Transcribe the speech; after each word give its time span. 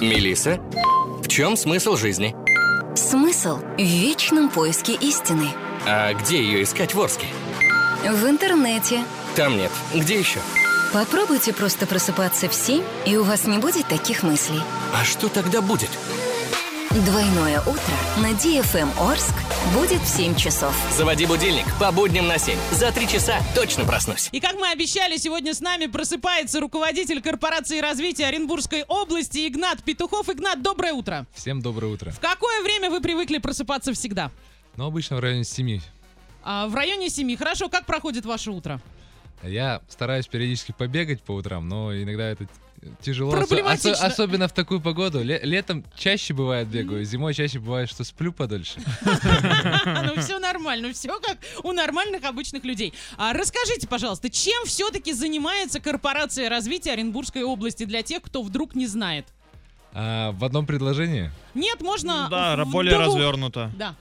Мелиса, 0.00 0.60
в 1.24 1.26
чем 1.26 1.56
смысл 1.56 1.96
жизни? 1.96 2.32
Смысл 2.94 3.56
в 3.56 3.82
вечном 3.82 4.48
поиске 4.48 4.92
истины. 4.92 5.48
А 5.88 6.14
где 6.14 6.40
ее 6.40 6.62
искать 6.62 6.94
в 6.94 7.02
Орске? 7.02 7.26
В 8.04 8.30
интернете. 8.30 9.02
Там 9.34 9.56
нет. 9.56 9.72
Где 9.92 10.16
еще? 10.16 10.38
Попробуйте 10.92 11.52
просто 11.52 11.84
просыпаться 11.84 12.48
в 12.48 12.54
7, 12.54 12.80
и 13.06 13.16
у 13.16 13.24
вас 13.24 13.48
не 13.48 13.58
будет 13.58 13.88
таких 13.88 14.22
мыслей. 14.22 14.60
А 14.94 15.04
что 15.04 15.28
тогда 15.28 15.60
будет? 15.60 15.90
Двойное 17.04 17.60
утро 17.60 17.94
на 18.16 18.32
DFM 18.32 18.90
Орск 18.98 19.32
будет 19.72 20.00
в 20.00 20.08
7 20.08 20.34
часов. 20.34 20.74
Заводи 20.90 21.26
будильник 21.26 21.64
по 21.78 21.92
будням 21.92 22.26
на 22.26 22.38
7. 22.38 22.58
За 22.72 22.90
три 22.90 23.06
часа 23.06 23.38
точно 23.54 23.84
проснусь. 23.84 24.28
И 24.32 24.40
как 24.40 24.56
мы 24.56 24.72
обещали, 24.72 25.16
сегодня 25.16 25.54
с 25.54 25.60
нами 25.60 25.86
просыпается 25.86 26.58
руководитель 26.58 27.22
корпорации 27.22 27.78
развития 27.78 28.26
Оренбургской 28.26 28.82
области 28.82 29.46
Игнат 29.46 29.84
Петухов. 29.84 30.28
Игнат, 30.28 30.60
доброе 30.60 30.92
утро. 30.92 31.24
Всем 31.34 31.62
доброе 31.62 31.92
утро. 31.92 32.10
В 32.10 32.18
какое 32.18 32.64
время 32.64 32.90
вы 32.90 33.00
привыкли 33.00 33.38
просыпаться 33.38 33.92
всегда? 33.92 34.32
Ну, 34.74 34.86
обычно 34.86 35.18
в 35.18 35.20
районе 35.20 35.44
7. 35.44 35.80
А, 36.42 36.66
в 36.66 36.74
районе 36.74 37.10
7. 37.10 37.36
Хорошо, 37.36 37.68
как 37.68 37.86
проходит 37.86 38.26
ваше 38.26 38.50
утро? 38.50 38.80
Я 39.44 39.82
стараюсь 39.88 40.26
периодически 40.26 40.74
побегать 40.76 41.22
по 41.22 41.30
утрам, 41.30 41.68
но 41.68 41.94
иногда 41.94 42.24
это 42.24 42.48
тяжело. 43.00 43.30
Проблематично. 43.30 43.90
Осо- 43.92 44.06
особенно 44.06 44.48
в 44.48 44.52
такую 44.52 44.80
погоду. 44.80 45.22
Ле- 45.22 45.40
летом 45.42 45.84
чаще 45.96 46.34
бывает 46.34 46.68
бегаю, 46.68 47.04
зимой 47.04 47.34
чаще 47.34 47.58
бывает, 47.58 47.88
что 47.90 48.04
сплю 48.04 48.32
подольше. 48.32 48.80
Ну 50.04 50.20
все 50.20 50.38
нормально, 50.38 50.92
все 50.92 51.18
как 51.20 51.38
у 51.62 51.72
нормальных 51.72 52.24
обычных 52.24 52.64
людей. 52.64 52.92
А 53.16 53.32
расскажите, 53.32 53.86
пожалуйста, 53.86 54.30
чем 54.30 54.64
все-таки 54.66 55.12
занимается 55.12 55.80
корпорация 55.80 56.48
развития 56.48 56.92
Оренбургской 56.92 57.42
области 57.42 57.84
для 57.84 58.02
тех, 58.02 58.22
кто 58.22 58.42
вдруг 58.42 58.74
не 58.74 58.86
знает? 58.86 59.26
А, 59.92 60.32
в 60.32 60.44
одном 60.44 60.66
предложении? 60.66 61.30
Нет, 61.54 61.80
можно... 61.80 62.28
Да, 62.30 62.56
в 62.64 62.70
более 62.70 62.94
двух. 62.94 63.06
развернуто. 63.16 63.70
Да. 63.76 63.94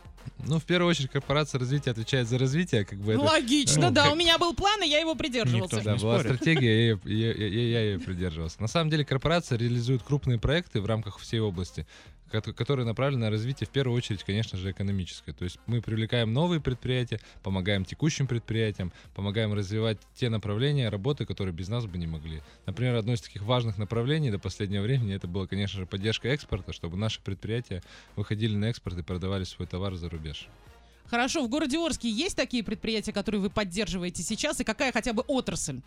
Ну, 0.48 0.60
в 0.60 0.64
первую 0.64 0.90
очередь, 0.90 1.12
корпорация 1.12 1.60
развития 1.60 1.92
отвечает 1.92 2.28
за 2.28 2.38
развитие, 2.38 2.86
как 2.86 3.00
бы 3.00 3.14
это... 3.14 3.22
Логично, 3.22 3.88
ну, 3.90 3.92
да. 3.92 4.04
как- 4.06 4.14
У 4.14 4.16
меня 4.16 4.38
был 4.38 4.54
план, 4.54 4.82
и 4.84 4.88
я 4.88 5.00
его 5.00 5.14
придерживался. 5.16 5.76
Никто 5.76 5.86
Да, 5.90 5.96
не 5.98 6.02
была 6.02 6.20
спорит. 6.20 6.36
стратегия, 6.38 6.92
и 7.04 7.14
я, 7.14 7.34
я- 7.34 7.48
я- 7.48 7.70
я 7.70 7.82
ее 7.92 8.00
придерживался. 8.00 8.62
На 8.62 8.68
самом 8.68 8.90
деле 8.90 9.04
корпорация 9.06 9.58
реализует 9.58 10.04
крупные 10.04 10.40
проекты 10.40 10.82
в 10.82 10.86
рамках 10.86 11.20
всей 11.20 11.40
области, 11.40 11.86
которые 12.30 12.86
направлены 12.86 13.26
на 13.26 13.30
развитие, 13.30 13.68
в 13.68 13.72
первую 13.72 13.98
очередь, 13.98 14.24
конечно 14.24 14.58
же, 14.58 14.72
экономическое. 14.72 15.34
То 15.34 15.44
есть 15.44 15.60
мы 15.66 15.82
привлекаем 15.82 16.34
новые 16.34 16.62
предприятия, 16.62 17.20
помогаем 17.44 17.86
текущим 17.86 18.28
предприятиям, 18.28 18.92
помогаем 19.16 19.54
развивать 19.54 19.98
те 20.16 20.30
направления 20.30 20.90
работы, 20.90 21.26
которые 21.26 21.54
без 21.54 21.70
нас 21.70 21.86
бы 21.86 21.98
не 21.98 22.08
могли. 22.08 22.42
Например, 22.66 22.96
одно 22.96 23.14
из 23.14 23.22
таких 23.22 23.44
важных 23.44 23.78
направлений 23.78 24.32
до 24.32 24.40
последнего 24.40 24.84
времени 24.84 25.16
это 25.16 25.28
было, 25.28 25.46
конечно 25.46 25.80
же, 25.80 25.86
поддержка 25.86 26.30
экспорта, 26.30 26.74
чтобы 26.74 26.98
наши 26.98 27.22
предприятия 27.22 27.82
выходили 28.16 28.56
на 28.56 28.66
экспорт 28.66 28.98
и 28.98 29.04
продавали 29.04 29.44
свой 29.44 29.68
товар 29.68 29.96
за 29.96 30.10
рубеж. 30.10 30.48
Хорошо, 31.10 31.46
в 31.46 31.50
городе 31.50 31.78
Орске 31.80 32.10
есть 32.10 32.36
такие 32.36 32.64
предприятия, 32.64 33.14
которые 33.14 33.40
вы 33.40 33.50
поддерживаете 33.50 34.24
сейчас, 34.24 34.60
и 34.60 34.64
какая 34.66 34.92
хотя 34.92 35.14
бы 35.14 35.24
отрасль? 35.28 35.80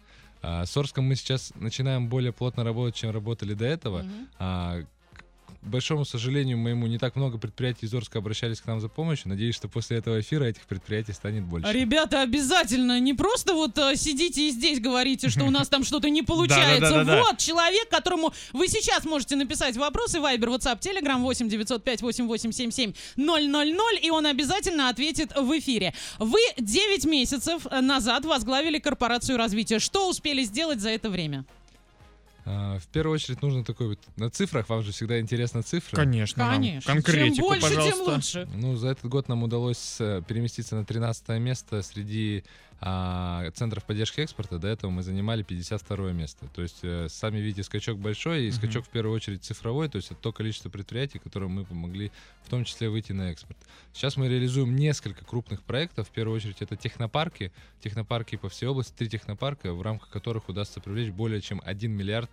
А, 0.42 0.64
С 0.64 0.74
Орском 0.76 1.04
мы 1.04 1.14
сейчас 1.14 1.52
начинаем 1.56 2.08
более 2.08 2.32
плотно 2.32 2.64
работать, 2.64 2.94
чем 2.94 3.10
работали 3.10 3.52
до 3.52 3.66
этого. 3.66 4.02
Мгм. 4.02 4.28
А, 4.38 4.82
большому 5.62 6.04
сожалению 6.04 6.58
моему, 6.58 6.86
не 6.86 6.98
так 6.98 7.16
много 7.16 7.38
предприятий 7.38 7.86
из 7.86 7.94
Орска 7.94 8.18
обращались 8.18 8.60
к 8.60 8.66
нам 8.66 8.80
за 8.80 8.88
помощью. 8.88 9.28
Надеюсь, 9.28 9.54
что 9.54 9.68
после 9.68 9.98
этого 9.98 10.20
эфира 10.20 10.44
этих 10.44 10.62
предприятий 10.62 11.12
станет 11.12 11.44
больше. 11.44 11.72
Ребята, 11.72 12.22
обязательно 12.22 12.98
не 13.00 13.14
просто 13.14 13.54
вот 13.54 13.76
э, 13.78 13.96
сидите 13.96 14.48
и 14.48 14.50
здесь 14.50 14.80
говорите, 14.80 15.28
что 15.28 15.44
у 15.44 15.50
нас 15.50 15.68
там 15.68 15.84
что-то 15.84 16.08
не 16.10 16.22
получается. 16.30 17.04
Вот 17.04 17.38
человек, 17.38 17.88
которому 17.88 18.32
вы 18.52 18.68
сейчас 18.68 19.04
можете 19.04 19.36
написать 19.36 19.76
вопросы, 19.76 20.20
Вайбер, 20.20 20.48
WhatsApp, 20.48 20.80
Telegram 20.80 21.20
8 21.20 21.48
905 21.48 22.02
8877 22.02 22.92
000, 23.16 23.98
и 24.02 24.10
он 24.10 24.26
обязательно 24.26 24.88
ответит 24.88 25.32
в 25.36 25.58
эфире. 25.58 25.94
Вы 26.18 26.40
9 26.58 27.04
месяцев 27.04 27.66
назад 27.70 28.24
возглавили 28.24 28.78
корпорацию 28.78 29.36
развития. 29.36 29.78
Что 29.78 30.08
успели 30.08 30.42
сделать 30.44 30.80
за 30.80 30.90
это 30.90 31.10
время? 31.10 31.44
А, 32.52 32.78
в 32.78 32.86
первую 32.88 33.14
очередь 33.14 33.42
нужно 33.42 33.64
такой 33.64 33.88
вот 33.88 33.98
на 34.16 34.28
цифрах. 34.30 34.68
Вам 34.68 34.82
же 34.82 34.92
всегда 34.92 35.20
интересно 35.20 35.62
цифры. 35.62 35.96
Конечно. 35.96 36.48
Конечно. 36.48 36.92
Конкретику, 36.92 37.36
Чем 37.36 37.46
больше, 37.46 37.62
пожалуйста. 37.62 38.04
тем 38.04 38.14
лучше. 38.14 38.48
Ну, 38.54 38.76
за 38.76 38.88
этот 38.88 39.04
год 39.06 39.28
нам 39.28 39.42
удалось 39.42 39.96
э, 40.00 40.22
переместиться 40.26 40.74
на 40.74 40.84
13 40.84 41.28
место 41.40 41.82
среди 41.82 42.44
а, 42.82 43.50
центров 43.52 43.84
поддержки 43.84 44.20
экспорта. 44.20 44.58
До 44.58 44.66
этого 44.68 44.90
мы 44.90 45.02
занимали 45.02 45.42
52 45.42 46.12
место. 46.12 46.46
То 46.54 46.62
есть, 46.62 46.78
э, 46.82 47.08
сами 47.10 47.38
видите, 47.38 47.62
скачок 47.62 47.98
большой, 47.98 48.44
и 48.44 48.48
Мгм. 48.48 48.56
скачок 48.56 48.86
в 48.86 48.88
первую 48.88 49.14
очередь 49.14 49.44
цифровой, 49.44 49.88
то 49.88 49.96
есть 49.96 50.10
это 50.10 50.20
то 50.20 50.32
количество 50.32 50.70
предприятий, 50.70 51.18
которым 51.18 51.52
мы 51.52 51.64
помогли 51.64 52.10
в 52.44 52.48
том 52.48 52.64
числе 52.64 52.88
выйти 52.88 53.12
на 53.12 53.30
экспорт. 53.30 53.58
Сейчас 53.92 54.16
мы 54.16 54.28
реализуем 54.28 54.74
несколько 54.76 55.24
крупных 55.24 55.62
проектов. 55.62 56.08
В 56.08 56.10
первую 56.10 56.36
очередь 56.36 56.62
это 56.62 56.74
технопарки. 56.76 57.52
Технопарки 57.82 58.36
по 58.36 58.48
всей 58.48 58.66
области, 58.66 58.92
три 58.96 59.08
технопарка, 59.08 59.74
в 59.74 59.82
рамках 59.82 60.08
которых 60.08 60.48
удастся 60.48 60.80
привлечь 60.80 61.12
более 61.12 61.40
чем 61.42 61.60
1 61.64 61.92
миллиард 61.92 62.30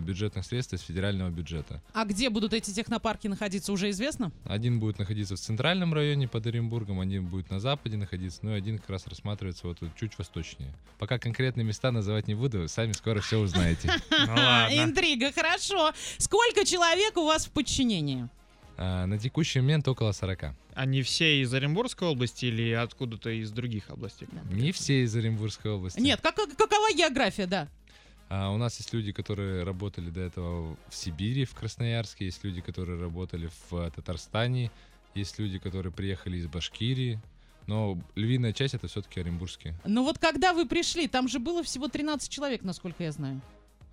бюджетных 0.00 0.44
средств 0.44 0.74
из 0.74 0.80
федерального 0.80 1.28
бюджета. 1.30 1.80
А 1.92 2.04
где 2.04 2.30
будут 2.30 2.52
эти 2.52 2.70
технопарки 2.72 3.26
находиться, 3.28 3.72
уже 3.72 3.90
известно? 3.90 4.30
Один 4.44 4.78
будет 4.78 4.98
находиться 4.98 5.34
в 5.36 5.40
центральном 5.40 5.92
районе 5.92 6.28
под 6.28 6.46
Оренбургом, 6.46 7.00
один 7.00 7.26
будет 7.26 7.50
на 7.50 7.58
западе 7.60 7.96
находиться, 7.96 8.40
ну 8.42 8.52
и 8.54 8.58
один 8.58 8.78
как 8.78 8.90
раз 8.90 9.06
рассматривается 9.06 9.66
вот 9.66 9.78
тут 9.80 9.94
чуть 9.96 10.16
восточнее. 10.18 10.72
Пока 10.98 11.18
конкретные 11.18 11.64
места 11.64 11.90
называть 11.90 12.28
не 12.28 12.34
буду, 12.34 12.68
сами 12.68 12.92
скоро 12.92 13.20
все 13.20 13.38
узнаете. 13.38 13.90
Ну. 14.10 14.34
Интрига, 14.84 15.32
хорошо. 15.32 15.92
Сколько 16.18 16.64
человек 16.64 17.16
у 17.16 17.24
вас 17.26 17.46
в 17.46 17.50
подчинении? 17.50 18.28
А, 18.76 19.06
На 19.06 19.18
текущий 19.18 19.60
момент 19.60 19.86
около 19.88 20.12
40. 20.12 20.54
Они 20.74 21.02
все 21.02 21.42
из 21.42 21.52
Оренбургской 21.52 22.08
области 22.08 22.46
или 22.46 22.70
откуда-то 22.70 23.30
из 23.30 23.50
других 23.50 23.90
областей? 23.90 24.28
Не 24.50 24.72
все 24.72 25.02
из 25.04 25.14
Оренбургской 25.14 25.70
области. 25.72 26.00
Нет, 26.00 26.20
как, 26.22 26.34
как- 26.36 26.56
какова 26.56 26.92
география, 26.96 27.46
да? 27.46 27.68
А, 28.34 28.48
У 28.50 28.56
нас 28.56 28.78
есть 28.78 28.94
люди, 28.94 29.12
которые 29.12 29.62
работали 29.62 30.08
до 30.08 30.22
этого 30.22 30.74
в 30.88 30.94
Сибири, 30.94 31.44
в 31.44 31.54
Красноярске, 31.54 32.24
есть 32.24 32.42
люди, 32.44 32.62
которые 32.62 32.98
работали 32.98 33.50
в 33.68 33.74
э, 33.76 33.90
Татарстане, 33.94 34.70
есть 35.14 35.38
люди, 35.38 35.58
которые 35.58 35.92
приехали 35.92 36.38
из 36.38 36.46
Башкирии. 36.46 37.20
Но 37.66 37.98
львиная 38.14 38.54
часть 38.54 38.72
это 38.72 38.88
все-таки 38.88 39.20
оренбургские. 39.20 39.74
Но 39.84 40.02
вот 40.02 40.18
когда 40.18 40.54
вы 40.54 40.66
пришли, 40.66 41.08
там 41.08 41.28
же 41.28 41.40
было 41.40 41.62
всего 41.62 41.88
13 41.88 42.30
человек, 42.30 42.62
насколько 42.62 43.04
я 43.04 43.12
знаю. 43.12 43.42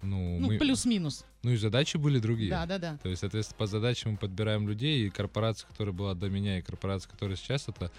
Ну, 0.02 0.40
Ну, 0.40 0.48
мы- 0.48 0.58
плюс-минус. 0.58 1.26
ну 1.44 1.52
и 1.52 1.58
задачи 1.58 1.98
были 1.98 2.20
другие. 2.20 2.50
Да, 2.50 2.66
да, 2.66 2.78
да. 2.78 2.98
То 3.04 3.10
есть, 3.10 3.20
соответственно, 3.20 3.58
по 3.58 3.68
задачам 3.68 4.12
мы 4.12 4.18
подбираем 4.18 4.70
людей, 4.70 5.06
и 5.06 5.10
корпорация, 5.10 5.68
которая 5.68 5.94
была 5.94 6.14
до 6.16 6.30
меня, 6.30 6.60
и 6.60 6.62
корпорация, 6.62 7.12
которая 7.12 7.36
сейчас, 7.36 7.68
это 7.68 7.92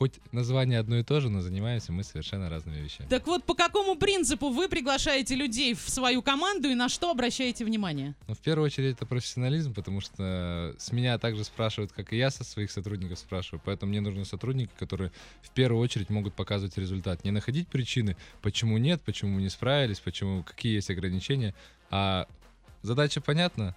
хоть 0.00 0.14
название 0.32 0.78
одно 0.78 0.96
и 0.96 1.02
то 1.02 1.20
же, 1.20 1.28
но 1.28 1.42
занимаемся 1.42 1.92
мы 1.92 2.04
совершенно 2.04 2.48
разными 2.48 2.80
вещами. 2.80 3.06
Так 3.10 3.26
вот, 3.26 3.44
по 3.44 3.54
какому 3.54 3.96
принципу 3.96 4.48
вы 4.48 4.66
приглашаете 4.66 5.34
людей 5.34 5.74
в 5.74 5.90
свою 5.90 6.22
команду 6.22 6.70
и 6.70 6.74
на 6.74 6.88
что 6.88 7.10
обращаете 7.10 7.66
внимание? 7.66 8.14
Ну, 8.26 8.34
в 8.34 8.38
первую 8.38 8.64
очередь, 8.64 8.96
это 8.96 9.04
профессионализм, 9.04 9.74
потому 9.74 10.00
что 10.00 10.74
с 10.78 10.90
меня 10.92 11.18
также 11.18 11.44
спрашивают, 11.44 11.92
как 11.92 12.14
и 12.14 12.16
я 12.16 12.30
со 12.30 12.44
своих 12.44 12.70
сотрудников 12.70 13.18
спрашиваю. 13.18 13.60
Поэтому 13.62 13.90
мне 13.90 14.00
нужны 14.00 14.24
сотрудники, 14.24 14.70
которые 14.78 15.12
в 15.42 15.50
первую 15.50 15.82
очередь 15.82 16.08
могут 16.08 16.32
показывать 16.32 16.78
результат. 16.78 17.22
Не 17.22 17.30
находить 17.30 17.68
причины, 17.68 18.16
почему 18.40 18.78
нет, 18.78 19.02
почему 19.02 19.38
не 19.38 19.50
справились, 19.50 20.00
почему, 20.00 20.42
какие 20.44 20.76
есть 20.76 20.88
ограничения. 20.88 21.54
А 21.90 22.26
задача 22.80 23.20
понятна, 23.20 23.76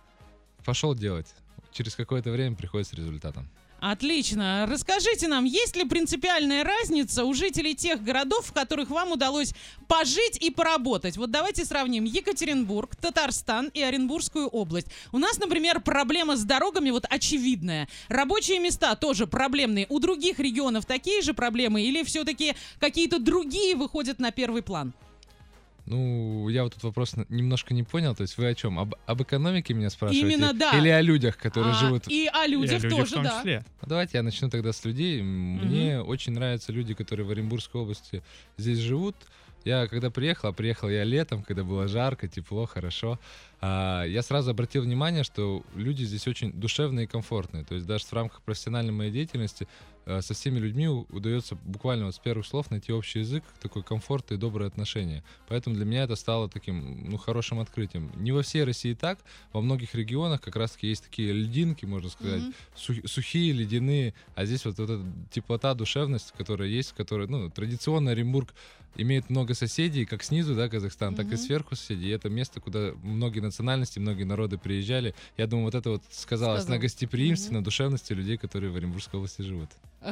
пошел 0.63 0.95
делать. 0.95 1.35
Через 1.73 1.97
какое-то 1.97 2.31
время 2.31 2.55
приходит 2.55 2.87
с 2.87 2.93
результатом. 2.93 3.49
Отлично. 3.85 4.65
Расскажите 4.65 5.27
нам, 5.27 5.43
есть 5.43 5.75
ли 5.75 5.83
принципиальная 5.83 6.63
разница 6.63 7.25
у 7.25 7.33
жителей 7.33 7.75
тех 7.75 8.01
городов, 8.01 8.45
в 8.45 8.53
которых 8.53 8.89
вам 8.89 9.11
удалось 9.11 9.53
пожить 9.89 10.37
и 10.39 10.49
поработать? 10.51 11.17
Вот 11.17 11.31
давайте 11.31 11.65
сравним 11.65 12.05
Екатеринбург, 12.05 12.95
Татарстан 12.95 13.69
и 13.73 13.81
Оренбургскую 13.81 14.47
область. 14.47 14.87
У 15.11 15.17
нас, 15.17 15.37
например, 15.37 15.81
проблема 15.81 16.37
с 16.37 16.45
дорогами 16.45 16.91
вот 16.91 17.03
очевидная. 17.09 17.89
Рабочие 18.07 18.59
места 18.59 18.95
тоже 18.95 19.27
проблемные. 19.27 19.85
У 19.89 19.99
других 19.99 20.39
регионов 20.39 20.85
такие 20.85 21.21
же 21.21 21.33
проблемы 21.33 21.81
или 21.81 22.03
все-таки 22.03 22.55
какие-то 22.79 23.19
другие 23.19 23.75
выходят 23.75 24.17
на 24.17 24.31
первый 24.31 24.61
план? 24.61 24.93
Ну, 25.85 26.47
я 26.49 26.63
вот 26.63 26.73
тут 26.73 26.83
вопрос 26.83 27.15
немножко 27.29 27.73
не 27.73 27.83
понял. 27.83 28.15
То 28.15 28.21
есть 28.21 28.37
вы 28.37 28.47
о 28.47 28.55
чем? 28.55 28.79
Об, 28.79 28.95
об 29.05 29.21
экономике 29.21 29.73
меня 29.73 29.89
спрашиваете? 29.89 30.27
Именно, 30.27 30.53
да. 30.53 30.77
Или 30.77 30.89
о 30.89 31.01
людях, 31.01 31.37
которые 31.37 31.73
А, 31.73 31.75
живут... 31.75 32.07
И 32.07 32.27
о 32.27 32.45
И 32.45 32.45
о 32.45 32.47
людях 32.47 32.83
людях 32.83 32.99
тоже, 32.99 33.11
в 33.11 33.13
том 33.15 33.23
да. 33.23 33.37
числе. 33.37 33.65
Ну, 33.81 33.87
Давайте 33.89 34.17
я 34.17 34.23
начну 34.23 34.49
тогда 34.49 34.71
с 34.71 34.85
людей. 34.85 35.21
Мне 35.21 35.99
очень 36.01 36.33
нравятся 36.33 36.71
люди, 36.71 36.93
которые 36.93 37.25
в 37.25 37.31
Оренбургской 37.31 37.81
области 37.81 38.23
здесь 38.57 38.79
живут. 38.79 39.15
Я 39.65 39.87
когда 39.87 40.09
приехал, 40.09 40.49
а 40.49 40.53
приехал 40.53 40.89
я 40.89 41.03
летом, 41.05 41.41
когда 41.41 41.63
было 41.63 41.87
жарко, 41.87 42.27
тепло, 42.27 42.65
хорошо. 42.65 43.19
А, 43.61 44.03
я 44.03 44.21
сразу 44.21 44.51
обратил 44.51 44.83
внимание, 44.83 45.23
что 45.23 45.63
люди 45.75 46.03
здесь 46.03 46.27
очень 46.27 46.51
душевные 46.51 47.05
и 47.05 47.07
комфортные. 47.07 47.63
То 47.63 47.75
есть 47.75 47.87
даже 47.87 48.05
в 48.05 48.13
рамках 48.13 48.41
профессиональной 48.41 48.91
моей 48.91 49.11
деятельности 49.11 49.67
со 50.05 50.33
всеми 50.33 50.59
людьми 50.59 50.87
удается 50.87 51.55
буквально 51.63 52.05
вот 52.05 52.15
с 52.15 52.19
первых 52.19 52.45
слов 52.45 52.69
найти 52.71 52.91
общий 52.91 53.19
язык, 53.19 53.43
такой 53.61 53.83
комфорт 53.83 54.31
и 54.31 54.37
добрые 54.37 54.67
отношения. 54.67 55.23
Поэтому 55.47 55.75
для 55.75 55.85
меня 55.85 56.03
это 56.03 56.15
стало 56.15 56.49
таким 56.49 57.09
ну, 57.09 57.17
хорошим 57.17 57.59
открытием. 57.59 58.11
Не 58.15 58.31
во 58.31 58.41
всей 58.41 58.63
России 58.63 58.93
так, 58.93 59.19
во 59.53 59.61
многих 59.61 59.95
регионах 59.95 60.41
как 60.41 60.55
раз-таки 60.55 60.87
есть 60.87 61.03
такие 61.03 61.31
льдинки, 61.31 61.85
можно 61.85 62.09
сказать, 62.09 62.41
Мгм. 62.41 62.53
су- 62.75 63.07
сухие, 63.07 63.53
ледяные, 63.53 64.13
а 64.35 64.45
здесь 64.45 64.65
вот, 64.65 64.77
вот 64.77 64.89
эта 64.89 65.05
теплота, 65.31 65.73
душевность, 65.73 66.33
которая 66.37 66.67
есть, 66.67 66.93
которая, 66.93 67.27
ну, 67.27 67.49
традиционно 67.49 68.11
Оренбург 68.11 68.53
имеет 68.95 69.29
много 69.31 69.55
соседей, 69.55 70.05
как 70.05 70.21
снизу, 70.23 70.53
да, 70.53 70.69
Казахстан, 70.69 71.15
так 71.15 71.31
и 71.31 71.37
сверху 71.37 71.75
соседей. 71.75 72.07
И 72.07 72.11
это 72.11 72.29
место, 72.29 72.59
куда 72.61 72.91
многие 73.01 73.39
национальности, 73.39 73.97
многие 73.97 74.23
народы 74.23 74.57
приезжали. 74.59 75.15
Я 75.37 75.47
думаю, 75.47 75.65
вот 75.65 75.75
это 75.75 75.89
вот 75.89 76.03
сказалось 76.11 76.61
Сказал. 76.63 76.75
на 76.75 76.81
гостеприимстве, 76.81 77.47
Мгм. 77.51 77.57
на 77.59 77.63
душевности 77.63 78.13
людей, 78.13 78.37
которые 78.37 78.71
в 78.71 78.75
Оренбургской 78.75 79.17
области 79.17 79.41
живут. 79.41 79.69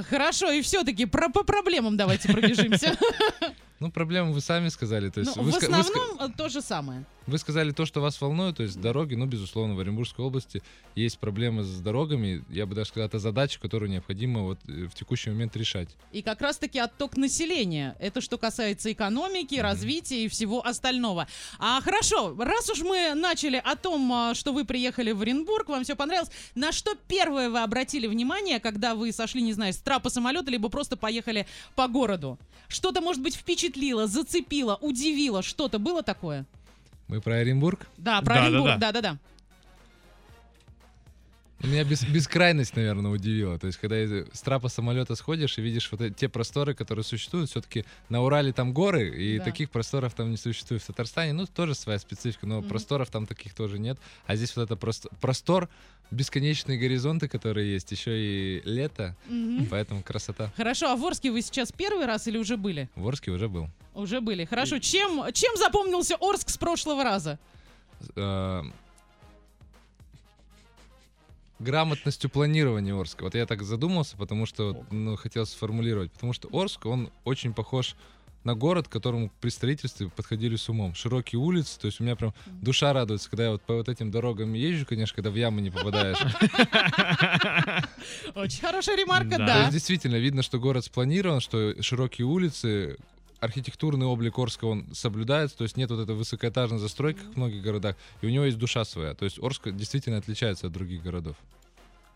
Хорошо, 0.10 0.52
и 0.52 0.62
все-таки 0.62 1.06
про, 1.06 1.30
по 1.30 1.44
проблемам 1.44 1.98
давайте 1.98 2.32
пробежимся. 2.32 2.98
Ну, 3.82 3.90
проблему 3.90 4.32
вы 4.32 4.42
сами 4.42 4.70
сказали. 4.70 5.10
То 5.10 5.22
есть 5.22 5.36
Ну, 5.36 5.42
вы, 5.42 5.52
в 5.52 5.56
ска- 5.56 5.68
вы 5.68 5.80
основном 5.80 6.20
э, 6.20 6.30
то 6.38 6.50
же 6.50 6.62
самое. 6.62 7.04
Вы 7.26 7.38
сказали 7.40 7.72
то, 7.72 7.86
что 7.86 8.00
вас 8.00 8.20
волнует, 8.22 8.58
то 8.58 8.64
есть 8.64 8.80
дороги, 8.80 9.16
ну, 9.16 9.26
безусловно, 9.26 9.74
в 9.76 9.80
Оренбургской 9.80 10.24
области 10.24 10.62
есть 10.96 11.18
проблемы 11.18 11.64
с 11.64 11.80
дорогами. 11.80 12.44
Я 12.50 12.66
бы 12.68 12.76
даже 12.76 12.90
сказал, 12.90 13.08
это 13.08 13.18
задача, 13.20 13.60
которую 13.60 13.90
необходимо 13.90 14.42
вот 14.42 14.60
э, 14.68 14.86
в 14.86 14.94
текущий 14.94 15.32
момент 15.32 15.56
решать. 15.56 15.90
И 16.12 16.22
как 16.22 16.42
раз-таки 16.42 16.78
отток 16.78 17.18
населения. 17.18 17.96
Это 18.00 18.22
что 18.22 18.38
касается 18.38 18.92
экономики, 18.92 19.56
развития 19.56 20.26
и 20.26 20.28
всего 20.28 20.64
остального. 20.64 21.28
А 21.58 21.82
хорошо, 21.82 22.36
раз 22.38 22.70
уж 22.70 22.82
мы 22.82 23.16
начали 23.16 23.58
о 23.64 23.76
том, 23.76 24.14
а, 24.14 24.36
что 24.36 24.54
вы 24.54 24.64
приехали 24.64 25.12
в 25.12 25.22
Оренбург, 25.24 25.70
вам 25.70 25.84
все 25.84 25.96
понравилось, 25.96 26.30
на 26.54 26.72
что 26.72 26.94
первое 27.08 27.50
вы 27.50 27.62
обратили 27.62 28.06
внимание, 28.06 28.60
когда 28.60 28.94
вы 28.94 29.12
сошли, 29.12 29.42
не 29.42 29.54
знаю, 29.54 29.74
с 29.74 29.78
трапа 29.78 30.10
самолета, 30.10 30.52
либо 30.52 30.70
просто 30.70 30.98
поехали 30.98 31.48
по 31.76 31.88
городу? 31.88 32.38
Что-то, 32.68 33.02
может 33.02 33.22
быть, 33.22 33.36
впечатлило, 33.36 33.71
зацепило, 34.08 34.78
удивило, 34.82 35.42
что-то 35.42 35.80
было 35.80 36.04
такое? 36.04 36.46
Мы 37.08 37.22
про 37.22 37.36
Оренбург? 37.36 37.88
Да, 37.98 38.22
про 38.22 38.36
Да, 38.36 38.42
да, 38.42 38.48
Оренбург, 38.48 38.72
да. 38.80 38.92
да-да-да. 38.92 39.18
Меня 41.64 41.84
бес- 41.84 42.06
бескрайность, 42.08 42.76
наверное, 42.76 43.12
удивила. 43.12 43.60
То 43.60 43.68
есть, 43.68 43.78
когда 43.80 43.96
с 44.34 44.42
трапа 44.42 44.68
самолета 44.68 45.16
сходишь 45.16 45.58
и 45.60 45.62
видишь 45.62 45.92
вот 45.92 46.02
те 46.16 46.28
просторы, 46.28 46.74
которые 46.74 47.06
существуют, 47.06 47.50
все-таки 47.52 47.86
на 48.10 48.22
Урале 48.24 48.52
там 48.52 48.74
горы, 48.74 49.10
и 49.10 49.38
Да. 49.38 49.46
таких 49.46 49.70
просторов 49.70 50.14
там 50.16 50.32
не 50.32 50.38
существует. 50.38 50.82
В 50.82 50.88
Татарстане, 50.88 51.34
ну, 51.34 51.46
тоже 51.46 51.76
своя 51.76 52.00
специфика, 52.00 52.48
но 52.48 52.60
Мгм. 52.62 52.70
просторов 52.70 53.10
там 53.12 53.28
таких 53.28 53.54
тоже 53.54 53.78
нет. 53.78 54.00
А 54.26 54.36
здесь 54.36 54.56
вот 54.56 54.64
это 54.64 54.76
просто 54.76 55.10
простор, 55.22 55.70
бесконечные 56.10 56.80
горизонты, 56.80 57.28
которые 57.28 57.72
есть, 57.74 57.92
еще 57.92 58.12
и 58.20 58.62
лето, 58.66 59.16
Мгм. 59.28 59.68
поэтому 59.70 60.02
красота. 60.02 60.52
Хорошо, 60.58 60.92
а 60.92 60.96
в 60.96 61.06
Орске 61.06 61.32
вы 61.32 61.42
сейчас 61.44 61.72
первый 61.72 62.06
раз 62.08 62.28
или 62.28 62.38
уже 62.40 62.58
были? 62.58 62.90
В 62.96 63.08
Орске 63.08 63.30
уже 63.32 63.48
был. 63.48 63.70
Уже 63.94 64.20
были. 64.20 64.46
Хорошо, 64.46 64.80
чем, 64.80 65.24
чем 65.34 65.56
запомнился 65.58 66.16
Орск 66.20 66.50
с 66.50 66.58
прошлого 66.58 67.04
раза? 67.04 67.38
Грамотностью 71.62 72.30
планирования 72.30 72.96
Орска. 73.00 73.24
Вот 73.24 73.36
я 73.36 73.46
так 73.46 73.64
задумался, 73.64 74.18
потому 74.18 74.46
что 74.46 74.86
ну, 74.92 75.16
хотел 75.16 75.46
сформулировать. 75.46 76.12
Потому 76.12 76.34
что 76.34 76.50
Орск, 76.52 76.86
он 76.86 77.12
очень 77.24 77.54
похож 77.54 77.96
на 78.44 78.56
город, 78.56 78.88
к 78.88 78.92
которому 78.92 79.32
при 79.40 79.50
строительстве 79.50 80.10
подходили 80.10 80.56
с 80.56 80.68
умом. 80.68 80.96
Широкие 80.96 81.40
улицы, 81.40 81.80
то 81.80 81.86
есть 81.86 82.00
у 82.00 82.04
меня 82.04 82.16
прям 82.16 82.34
душа 82.48 82.92
радуется, 82.92 83.30
когда 83.30 83.46
я 83.46 83.52
вот 83.52 83.62
по 83.62 83.76
вот 83.76 83.88
этим 83.88 84.10
дорогам 84.10 84.54
езжу, 84.54 84.86
конечно, 84.86 85.16
когда 85.16 85.30
в 85.30 85.36
ямы 85.36 85.62
не 85.62 85.70
попадаешь. 85.70 86.18
Очень 88.36 88.62
хорошая 88.62 88.98
ремарка, 88.98 89.38
Да. 89.38 89.70
Действительно 89.70 90.16
видно, 90.16 90.42
что 90.42 90.60
город 90.60 90.86
спланирован, 90.86 91.40
что 91.40 91.76
широкие 91.82 92.26
улицы, 92.26 92.98
архитектурный 93.42 94.06
облик 94.06 94.38
Орска, 94.38 94.66
он 94.66 94.88
соблюдается, 94.94 95.58
то 95.58 95.64
есть 95.64 95.76
нет 95.76 95.90
вот 95.90 96.00
этой 96.00 96.16
высокоэтажной 96.16 96.80
застройки, 96.80 97.20
как 97.20 97.34
в 97.34 97.38
многих 97.38 97.62
городах, 97.62 97.98
и 98.22 98.28
у 98.28 98.30
него 98.30 98.46
есть 98.46 98.58
душа 98.58 98.86
своя. 98.86 99.14
То 99.14 99.26
есть 99.26 99.40
Орск 99.40 99.70
действительно 99.72 100.18
отличается 100.18 100.68
от 100.68 100.74
других 100.74 101.02
городов. 101.04 101.36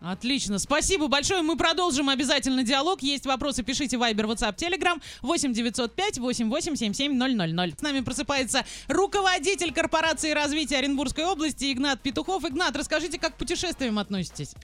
Отлично, 0.00 0.58
спасибо 0.58 1.08
большое. 1.08 1.42
Мы 1.42 1.56
продолжим 1.56 2.10
обязательно 2.10 2.62
диалог. 2.62 3.02
Есть 3.02 3.24
вопросы, 3.24 3.62
пишите 3.62 3.96
Viber, 3.96 4.26
WhatsApp, 4.26 4.54
Telegram 4.56 5.00
8 5.22 5.52
905 5.54 6.18
88 6.18 6.76
77 6.76 7.12
000. 7.14 7.72
С 7.76 7.80
нами 7.80 8.00
просыпается 8.00 8.64
руководитель 8.88 9.72
корпорации 9.72 10.32
развития 10.32 10.78
Оренбургской 10.78 11.24
области 11.24 11.72
Игнат 11.72 12.02
Петухов. 12.02 12.44
Игнат, 12.44 12.76
расскажите, 12.76 13.18
как 13.18 13.34
к 13.34 13.38
путешествиям 13.38 13.98
относитесь? 13.98 14.54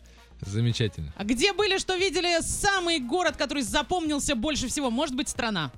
Замечательно. 0.43 1.13
А 1.17 1.25
где 1.25 1.53
были, 1.53 1.79
что 1.79 1.97
видели? 1.97 2.43
Самый 2.43 2.99
город, 2.99 3.37
который 3.37 3.63
запомнился 3.63 4.35
больше 4.35 4.69
всего? 4.69 4.91
Может 4.91 5.15
быть, 5.15 5.29
страна? 5.29 5.73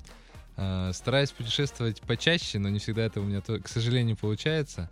А, 0.56 0.92
Стараюсь 0.92 1.30
путешествовать 1.30 2.00
почаще, 2.02 2.58
но 2.58 2.68
не 2.68 2.78
всегда 2.78 3.02
это 3.02 3.20
у 3.20 3.24
меня, 3.24 3.40
к 3.40 3.68
сожалению, 3.68 4.16
получается. 4.16 4.90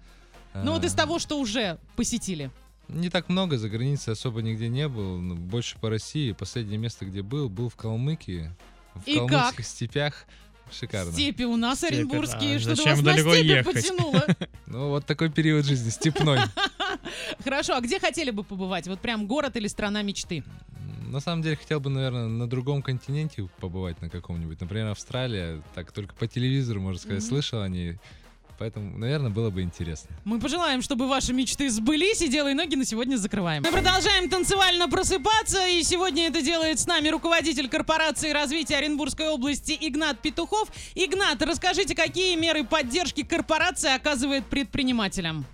Ну 0.55 0.73
вот 0.73 0.85
из 0.85 0.95
А, 0.95 0.97
того, 0.97 1.19
что 1.19 1.39
уже 1.39 1.79
посетили. 1.97 2.51
Не 2.89 3.09
так 3.09 3.29
много, 3.29 3.57
за 3.59 3.69
границей 3.71 4.13
особо 4.13 4.43
нигде 4.43 4.69
не 4.69 4.87
был, 4.89 5.19
но 5.19 5.35
больше 5.35 5.79
по 5.79 5.89
России. 5.89 6.33
Последнее 6.33 6.79
место, 6.79 7.07
где 7.07 7.23
был, 7.23 7.49
был 7.49 7.69
в 7.71 7.77
Калмыкии. 7.77 8.51
В 8.95 9.07
И 9.07 9.17
калмыцких 9.17 9.57
как? 9.57 9.65
степях. 9.65 10.25
Шикарно. 10.71 11.13
Степи 11.13 11.45
у 11.45 11.57
нас 11.57 11.79
Степи, 11.79 11.95
оренбургские. 11.97 12.55
да. 12.55 12.61
Что-то 12.61 12.77
Зачем 12.77 12.93
вас 12.97 13.05
на 13.05 13.13
далеко 13.13 13.35
степи 13.35 13.47
ехать? 13.49 13.75
потянуло. 13.75 14.27
Ну, 14.67 14.89
вот 14.89 15.05
такой 15.05 15.31
период 15.31 15.67
жизни, 15.67 15.91
степной. 15.91 16.39
Хорошо, 17.45 17.77
а 17.77 17.81
где 17.83 18.01
хотели 18.01 18.31
бы 18.31 18.43
побывать? 18.43 18.87
Вот 18.89 19.01
прям 19.01 19.27
город 19.27 19.57
или 19.57 19.69
страна 19.69 20.01
мечты? 20.03 20.43
На 21.13 21.21
самом 21.21 21.43
деле, 21.43 21.57
хотел 21.57 21.79
бы, 21.79 21.91
наверное, 21.91 22.27
на 22.27 22.49
другом 22.49 22.81
континенте 22.81 23.47
побывать 23.61 24.01
на 24.01 24.09
каком-нибудь. 24.09 24.59
Например, 24.63 24.87
Австралия. 24.87 25.61
Так 25.75 25.93
только 25.93 26.15
по 26.15 26.27
телевизору, 26.27 26.81
можно 26.81 26.99
сказать, 26.99 27.21
Мгм. 27.21 27.29
слышал 27.29 27.61
о 27.61 27.69
ней. 27.69 27.99
Поэтому, 28.59 28.97
наверное, 28.97 29.29
было 29.31 29.51
бы 29.51 29.61
интересно. 29.61 30.09
Мы 30.25 30.41
пожелаем, 30.41 30.81
чтобы 30.81 31.07
ваши 31.09 31.35
мечты 31.35 31.69
сбылись, 31.69 32.23
и 32.23 32.29
делай 32.29 32.55
ноги 32.55 32.77
на 32.77 32.87
сегодня 32.87 33.17
закрываем. 33.17 33.63
Мы 33.63 33.71
продолжаем 33.71 34.31
танцевально 34.31 34.89
просыпаться, 34.89 35.67
и 35.67 35.83
сегодня 35.83 36.29
это 36.29 36.41
делает 36.41 36.81
с 36.81 36.87
нами 36.87 37.09
руководитель 37.11 37.69
корпорации 37.69 38.31
развития 38.31 38.77
Оренбургской 38.77 39.29
области 39.29 39.77
Игнат 39.79 40.19
Петухов. 40.21 40.71
Игнат, 40.95 41.43
расскажите, 41.43 41.95
какие 41.95 42.37
меры 42.37 42.65
поддержки 42.65 43.23
корпорация 43.23 43.97
оказывает 43.97 44.47
предпринимателям? 44.47 45.45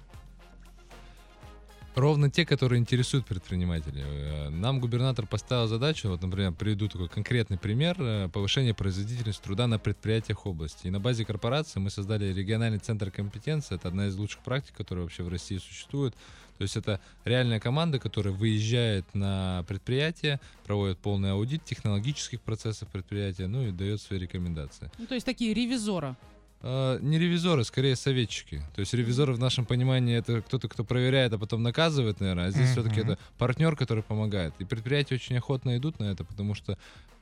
Ровно 1.98 2.30
те, 2.30 2.46
которые 2.46 2.78
интересуют 2.78 3.26
предпринимателей. 3.26 4.04
Э, 4.06 4.48
Нам 4.50 4.78
губернатор 4.78 5.26
поставил 5.26 5.66
задачу, 5.66 6.08
вот, 6.08 6.22
например, 6.22 6.52
приведу 6.52 6.86
такой 6.86 7.08
конкретный 7.08 7.58
пример, 7.58 7.96
э, 7.98 8.28
повышение 8.28 8.72
производительности 8.72 9.42
труда 9.42 9.66
на 9.66 9.80
предприятиях 9.80 10.46
области. 10.46 10.86
И 10.86 10.90
на 10.90 11.00
базе 11.00 11.24
корпорации 11.24 11.80
мы 11.80 11.90
создали 11.90 12.32
региональный 12.32 12.78
центр 12.78 13.10
компетенции. 13.10 13.74
Это 13.74 13.88
одна 13.88 14.06
из 14.06 14.16
лучших 14.16 14.42
практик, 14.44 14.76
которая 14.76 15.02
вообще 15.02 15.24
в 15.24 15.28
России 15.28 15.58
существует. 15.58 16.14
То 16.58 16.62
есть 16.62 16.76
это 16.76 17.00
реальная 17.24 17.58
команда, 17.58 17.98
которая 17.98 18.32
выезжает 18.32 19.04
на 19.12 19.64
предприятие, 19.66 20.38
проводит 20.66 20.98
полный 20.98 21.32
аудит 21.32 21.64
технологических 21.64 22.40
процессов 22.40 22.88
предприятия, 22.90 23.48
ну 23.48 23.66
и 23.66 23.72
дает 23.72 24.00
свои 24.00 24.20
рекомендации. 24.20 24.88
Ну, 24.98 25.06
то 25.06 25.14
есть 25.14 25.26
такие 25.26 25.52
ревизора. 25.52 26.16
Э, 26.62 26.98
Не 27.00 27.18
ревизоры, 27.18 27.64
скорее 27.64 27.94
советчики. 27.96 28.62
То 28.74 28.80
есть 28.80 28.92
ревизоры 28.94 29.32
в 29.32 29.38
нашем 29.38 29.64
понимании 29.64 30.16
это 30.16 30.42
кто-то, 30.42 30.68
кто 30.68 30.84
проверяет, 30.84 31.32
а 31.32 31.38
потом 31.38 31.62
наказывает, 31.62 32.20
наверное. 32.20 32.46
А 32.46 32.50
здесь 32.50 32.70
все-таки 32.70 33.00
Мгм. 33.00 33.10
это 33.12 33.18
партнер, 33.38 33.76
который 33.76 34.02
помогает. 34.02 34.54
И 34.58 34.64
предприятия 34.64 35.14
очень 35.14 35.36
охотно 35.36 35.76
идут 35.76 36.00
на 36.00 36.04
это, 36.04 36.24
потому 36.24 36.54
что 36.54 36.76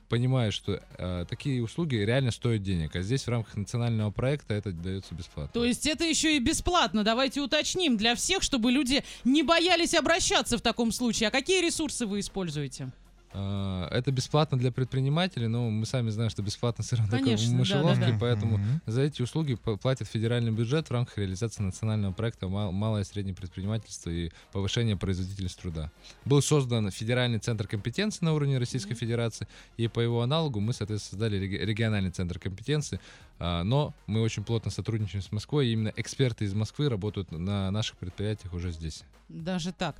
понимают, 0.09 0.53
что 0.55 0.81
э, 0.97 1.25
такие 1.29 1.61
услуги 1.61 1.95
реально 1.97 2.31
стоят 2.31 2.63
денег. 2.63 2.95
А 2.95 3.01
здесь 3.01 3.23
в 3.25 3.27
рамках 3.29 3.55
национального 3.57 4.09
проекта 4.09 4.53
это 4.53 4.71
дается 4.71 5.13
бесплатно. 5.13 5.51
То 5.53 5.65
есть 5.65 5.85
это 5.85 6.05
еще 6.05 6.35
и 6.37 6.39
бесплатно. 6.39 7.03
Давайте 7.03 7.41
уточним 7.41 7.97
для 7.97 8.15
всех, 8.15 8.41
чтобы 8.41 8.71
люди 8.71 9.03
не 9.25 9.43
боялись 9.43 9.93
обращаться 9.93 10.57
в 10.57 10.61
таком 10.61 10.91
случае. 10.93 11.27
А 11.27 11.31
какие 11.31 11.61
ресурсы 11.63 12.05
вы 12.05 12.21
используете? 12.21 12.89
Э, 13.39 13.87
это 13.91 14.11
бесплатно 14.11 14.57
для 14.57 14.71
предпринимателей, 14.71 15.47
но 15.47 15.69
мы 15.69 15.85
сами 15.85 16.09
знаем, 16.09 16.29
что 16.31 16.41
бесплатно 16.41 16.83
все 16.83 16.95
равно 16.95 17.11
Конечно, 17.17 17.47
в 17.47 17.51
да, 17.51 17.57
мышеловке, 17.57 17.99
да, 18.05 18.11
да. 18.11 18.17
поэтому 18.19 18.57
Мгм. 18.57 18.81
за 18.87 19.01
эти 19.01 19.21
услуги 19.21 19.55
платит 19.55 20.07
федеральный 20.07 20.51
бюджет 20.51 20.87
в 20.89 20.91
рамках 20.91 21.17
реализации 21.19 21.61
национального 21.61 22.13
проекта 22.13 22.47
«Мал- 22.47 22.71
«Малое 22.71 23.01
и 23.01 23.05
среднее 23.05 23.35
предпринимательство» 23.35 24.09
и 24.09 24.31
повышение 24.51 24.95
производительности 24.97 25.61
труда. 25.61 25.91
Был 26.25 26.41
создан 26.41 26.89
федеральный 26.89 27.39
центр 27.39 27.67
компетенции 27.67 28.25
на 28.25 28.33
уровне 28.33 28.57
Российской 28.57 28.95
Федерации, 28.95 29.47
и 29.77 29.87
по 29.87 29.99
его 29.99 30.21
аналогу 30.21 30.59
мы, 30.59 30.73
соответственно, 30.73 31.19
создали 31.21 31.37
реги- 31.37 31.63
региональный 31.63 32.11
центр 32.11 32.39
компетенции. 32.39 32.99
А, 33.39 33.63
Но 33.63 33.93
мы 34.07 34.21
очень 34.21 34.43
плотно 34.43 34.71
сотрудничаем 34.71 35.23
с 35.23 35.31
Москвой, 35.31 35.67
и 35.67 35.73
именно 35.73 35.93
эксперты 35.95 36.45
из 36.45 36.53
Москвы 36.53 36.89
работают 36.89 37.31
на 37.31 37.71
наших 37.71 37.97
предприятиях 37.97 38.53
уже 38.53 38.71
здесь. 38.71 39.03
Даже 39.29 39.73
так. 39.73 39.95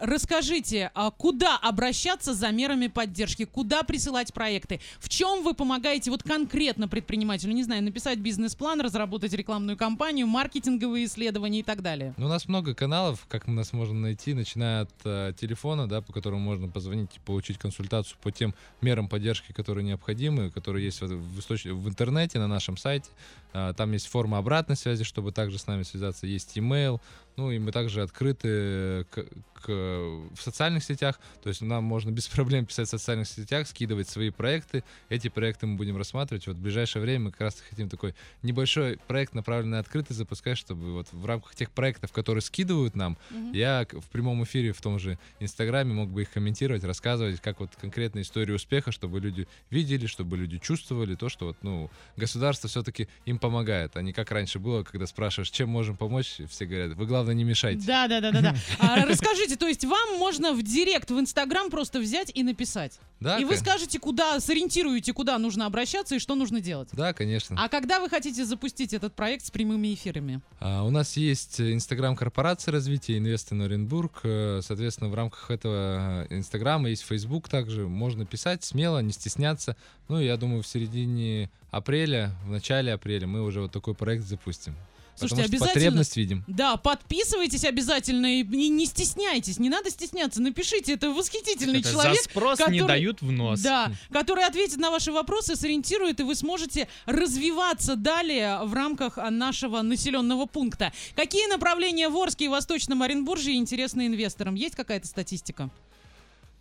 Расскажите, 0.00 0.90
а 0.94 1.10
куда 1.10 1.56
обращаться 1.58 2.34
за 2.34 2.50
мерами 2.50 2.88
поддержки? 2.88 3.44
Куда 3.44 3.82
присылать 3.82 4.32
проекты? 4.32 4.80
В 4.98 5.08
чем 5.08 5.44
вы 5.44 5.54
помогаете 5.54 6.10
вот 6.10 6.22
конкретно 6.22 6.88
предпринимателю? 6.88 7.52
Не 7.52 7.62
знаю, 7.62 7.84
написать 7.84 8.18
бизнес-план, 8.18 8.80
разработать 8.80 9.32
рекламную 9.32 9.76
кампанию, 9.76 10.26
маркетинговые 10.26 11.04
исследования 11.04 11.60
и 11.60 11.62
так 11.62 11.82
далее. 11.82 12.14
Ну, 12.16 12.26
у 12.26 12.28
нас 12.28 12.48
много 12.48 12.74
каналов, 12.74 13.26
как 13.28 13.46
нас 13.46 13.72
можно 13.72 14.00
найти, 14.00 14.34
начиная 14.34 14.82
от 14.82 14.90
э, 15.04 15.34
телефона, 15.38 15.86
да, 15.88 16.00
по 16.00 16.12
которому 16.12 16.40
можно 16.40 16.68
позвонить 16.68 17.10
и 17.16 17.20
получить 17.20 17.58
консультацию 17.58 18.18
по 18.22 18.32
тем 18.32 18.54
мерам 18.80 19.08
поддержки, 19.08 19.52
которые 19.52 19.84
необходимы, 19.84 20.50
которые 20.50 20.84
есть 20.84 21.00
в, 21.00 21.06
в, 21.06 21.48
в 21.48 21.88
интернете, 21.88 22.38
на 22.38 22.48
нашем 22.48 22.76
сайте. 22.81 23.09
А, 23.52 23.72
там 23.74 23.92
есть 23.92 24.06
форма 24.08 24.38
обратной 24.38 24.76
связи, 24.76 25.04
чтобы 25.04 25.32
также 25.32 25.58
с 25.58 25.66
нами 25.66 25.82
связаться, 25.82 26.26
есть 26.26 26.56
email, 26.56 27.00
ну 27.36 27.50
и 27.50 27.58
мы 27.58 27.72
также 27.72 28.02
открыты 28.02 29.04
к, 29.10 29.24
к- 29.54 29.68
в 29.68 30.36
социальных 30.40 30.84
сетях, 30.84 31.18
то 31.42 31.48
есть 31.48 31.62
нам 31.62 31.84
можно 31.84 32.10
без 32.10 32.28
проблем 32.28 32.66
писать 32.66 32.88
в 32.88 32.90
социальных 32.90 33.28
сетях, 33.28 33.66
скидывать 33.68 34.08
свои 34.08 34.30
проекты, 34.30 34.84
эти 35.08 35.28
проекты 35.28 35.66
мы 35.66 35.76
будем 35.76 35.96
рассматривать. 35.96 36.46
Вот 36.46 36.56
в 36.56 36.60
ближайшее 36.60 37.02
время 37.02 37.26
мы 37.26 37.30
как 37.30 37.40
раз 37.42 37.60
хотим 37.68 37.88
такой 37.88 38.14
небольшой 38.42 38.98
проект, 39.06 39.34
направленный 39.34 39.72
на 39.72 39.78
открытый, 39.78 40.14
запускать, 40.16 40.58
чтобы 40.58 40.92
вот 40.92 41.08
в 41.12 41.24
рамках 41.26 41.54
тех 41.54 41.70
проектов, 41.70 42.12
которые 42.12 42.42
скидывают 42.42 42.94
нам, 42.96 43.16
я 43.52 43.84
к- 43.84 43.94
в 44.00 44.04
прямом 44.10 44.42
эфире 44.44 44.72
в 44.72 44.80
том 44.80 44.98
же 44.98 45.18
Инстаграме 45.40 45.94
мог 45.94 46.10
бы 46.10 46.22
их 46.22 46.30
комментировать, 46.30 46.84
рассказывать, 46.84 47.40
как 47.40 47.60
вот 47.60 47.70
конкретная 47.80 48.22
история 48.22 48.54
успеха, 48.54 48.92
чтобы 48.92 49.20
люди 49.20 49.46
видели, 49.70 50.06
чтобы 50.06 50.36
люди 50.36 50.58
чувствовали 50.58 51.14
то, 51.14 51.28
что 51.28 51.46
вот, 51.46 51.56
ну, 51.62 51.90
государство 52.16 52.68
все-таки 52.68 53.08
им 53.26 53.38
помогает, 53.42 53.96
а 53.96 54.02
не 54.02 54.14
как 54.14 54.30
раньше 54.30 54.58
было, 54.58 54.82
когда 54.84 55.06
спрашиваешь, 55.06 55.50
чем 55.50 55.68
можем 55.68 55.96
помочь, 55.96 56.40
все 56.48 56.64
говорят, 56.64 56.96
вы 56.96 57.04
главное 57.04 57.34
не 57.34 57.44
мешайте. 57.44 57.86
Да, 57.86 58.08
да, 58.08 58.20
да, 58.20 58.30
да, 58.30 58.40
да. 58.40 58.54
А, 58.78 59.04
расскажите, 59.04 59.56
то 59.56 59.66
есть 59.66 59.84
вам 59.84 60.18
можно 60.18 60.54
в 60.54 60.62
директ 60.62 61.10
в 61.10 61.20
Инстаграм 61.20 61.68
просто 61.68 62.00
взять 62.00 62.30
и 62.34 62.42
написать? 62.42 62.98
Да, 63.22 63.38
и 63.38 63.44
вы 63.44 63.54
ка- 63.54 63.60
скажете, 63.60 63.98
куда, 63.98 64.38
сориентируете, 64.40 65.12
куда 65.12 65.38
нужно 65.38 65.66
обращаться 65.66 66.14
и 66.16 66.18
что 66.18 66.34
нужно 66.34 66.60
делать? 66.60 66.88
Да, 66.92 67.12
конечно. 67.12 67.56
А 67.58 67.68
когда 67.68 68.00
вы 68.00 68.08
хотите 68.08 68.44
запустить 68.44 68.92
этот 68.92 69.14
проект 69.14 69.44
с 69.46 69.50
прямыми 69.50 69.94
эфирами? 69.94 70.40
А, 70.60 70.82
у 70.84 70.90
нас 70.90 71.16
есть 71.16 71.60
Инстаграм 71.60 72.16
корпорации 72.16 72.70
развития 72.70 73.18
Инвест 73.18 73.52
Оренбург. 73.52 74.20
Э, 74.24 74.60
Соответственно, 74.62 75.10
в 75.10 75.14
рамках 75.14 75.50
этого 75.50 76.26
э, 76.28 76.36
Инстаграма 76.36 76.88
есть 76.90 77.02
Фейсбук 77.02 77.48
также. 77.48 77.86
Можно 77.88 78.26
писать 78.26 78.64
смело, 78.64 78.98
не 79.00 79.12
стесняться. 79.12 79.76
Ну, 80.08 80.18
я 80.20 80.36
думаю, 80.36 80.62
в 80.62 80.66
середине 80.66 81.50
апреля, 81.70 82.34
в 82.44 82.50
начале 82.50 82.92
апреля 82.92 83.26
мы 83.26 83.42
уже 83.42 83.60
вот 83.60 83.72
такой 83.72 83.94
проект 83.94 84.24
запустим. 84.24 84.74
Слушайте, 85.14 85.42
Потому 85.42 85.56
обязательно- 85.56 85.74
потребность 85.74 86.16
видим. 86.16 86.44
Да, 86.46 86.76
подписывайтесь 86.76 87.64
обязательно 87.64 88.40
и, 88.40 88.42
и 88.42 88.68
не 88.68 88.86
стесняйтесь, 88.86 89.58
не 89.58 89.68
надо 89.68 89.90
стесняться, 89.90 90.40
напишите, 90.42 90.94
это 90.94 91.10
восхитительный 91.10 91.80
Это 91.80 91.90
человек. 91.92 92.16
за 92.16 92.22
спрос 92.30 92.58
не 92.60 92.64
который- 92.64 92.86
дают 92.88 93.22
в 93.22 93.30
нос. 93.30 93.60
Да, 93.60 93.92
который 94.10 94.44
ответит 94.44 94.78
на 94.78 94.90
ваши 94.90 95.12
вопросы, 95.12 95.54
сориентирует, 95.54 96.20
и 96.20 96.22
вы 96.22 96.34
сможете 96.34 96.88
развиваться 97.06 97.94
далее 97.96 98.60
в 98.64 98.72
рамках 98.74 99.16
нашего 99.30 99.82
населенного 99.82 100.46
пункта. 100.46 100.92
Какие 101.14 101.46
направления 101.48 102.08
в 102.08 102.16
Орске 102.16 102.46
и 102.46 102.48
Восточном 102.48 103.02
Оренбурге 103.02 103.54
интересны 103.54 104.06
инвесторам? 104.06 104.54
Есть 104.54 104.74
какая-то 104.76 105.06
статистика? 105.06 105.70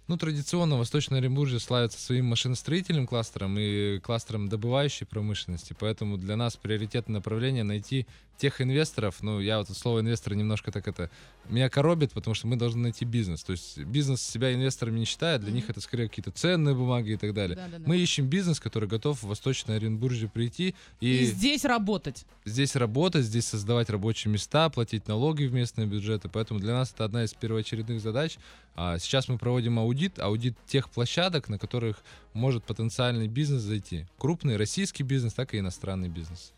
Ну, 0.08 0.18
традиционно 0.18 0.78
Восточное 0.78 1.20
Оренбуржье 1.20 1.60
славится 1.60 1.98
своим 1.98 2.26
машиностроительным 2.26 3.08
кластером 3.08 3.58
и 3.58 4.00
кластером 4.00 4.50
добывающей 4.50 5.06
промышленности, 5.06 5.74
поэтому 5.80 6.18
для 6.18 6.36
нас 6.36 6.58
приоритетное 6.58 7.16
направление 7.18 7.64
найти 7.64 8.06
тех 8.42 8.60
инвесторов, 8.60 9.18
ну, 9.22 9.40
я 9.40 9.60
вот 9.60 9.70
слово 9.70 10.00
инвестор 10.00 10.34
немножко 10.34 10.72
так 10.72 10.88
это, 10.88 11.12
меня 11.48 11.70
коробит, 11.70 12.12
потому 12.12 12.34
что 12.34 12.48
мы 12.48 12.56
должны 12.56 12.82
найти 12.82 13.06
бизнес, 13.06 13.44
то 13.44 13.52
есть 13.52 13.78
бизнес 13.78 14.22
себя 14.22 14.52
инвесторами 14.52 14.98
не 14.98 15.06
считает, 15.06 15.42
для 15.42 15.52
них 15.52 15.70
это 15.70 15.80
скорее 15.80 16.10
какие-то 16.10 16.32
ценные 16.32 16.74
бумаги 16.74 17.12
и 17.12 17.18
так 17.18 17.36
далее. 17.36 17.56
Да-да-да. 17.56 17.84
Мы 17.86 17.98
ищем 17.98 18.26
бизнес, 18.26 18.60
который 18.60 18.90
готов 18.90 19.22
в 19.22 19.28
Восточное 19.28 19.76
Оренбуржье 19.78 20.28
прийти 20.28 20.74
И, 21.02 21.18
и, 21.20 21.26
здесь 21.26 21.66
работать. 21.66 22.26
здесь 22.44 22.76
работать, 22.76 23.26
здесь 23.26 23.46
создавать 23.46 23.92
рабочие 23.92 24.34
места, 24.34 24.70
платить 24.70 25.08
налоги 25.08 25.46
в 25.46 25.54
местные 25.54 25.86
бюджеты. 25.86 26.28
Поэтому 26.28 26.60
для 26.60 26.74
нас 26.74 26.92
это 26.92 27.06
одна 27.06 27.24
из 27.24 27.34
первоочередных 27.34 28.02
задач. 28.02 28.38
А 28.76 28.98
сейчас 28.98 29.28
мы 29.28 29.38
проводим 29.38 29.78
аудит, 29.78 30.18
аудит 30.18 30.56
тех 30.66 30.90
площадок, 30.90 31.48
на 31.48 31.60
которых 31.60 31.98
может 32.34 32.64
потенциальный 32.64 33.28
бизнес 33.28 33.62
зайти. 33.62 34.06
Крупный 34.18 34.58
российский 34.58 35.04
бизнес, 35.04 35.34
так 35.34 35.54
и 35.54 35.60
иностранный 35.60 36.10
бизнес. 36.10 36.54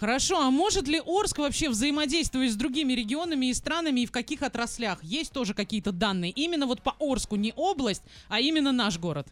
Хорошо, 0.00 0.40
а 0.40 0.50
может 0.52 0.86
ли 0.86 1.02
Орск 1.04 1.38
вообще 1.38 1.68
взаимодействовать 1.68 2.52
с 2.52 2.56
другими 2.56 2.92
регионами 2.92 3.46
и 3.46 3.54
странами 3.54 4.02
и 4.02 4.06
в 4.06 4.12
каких 4.12 4.42
отраслях? 4.42 5.02
Есть 5.02 5.32
тоже 5.32 5.54
какие-то 5.54 5.90
данные? 5.90 6.30
Именно 6.30 6.66
вот 6.66 6.82
по 6.82 6.94
Орску, 7.00 7.34
не 7.34 7.52
область, 7.56 8.02
а 8.28 8.38
именно 8.38 8.70
наш 8.70 8.96
город. 8.98 9.26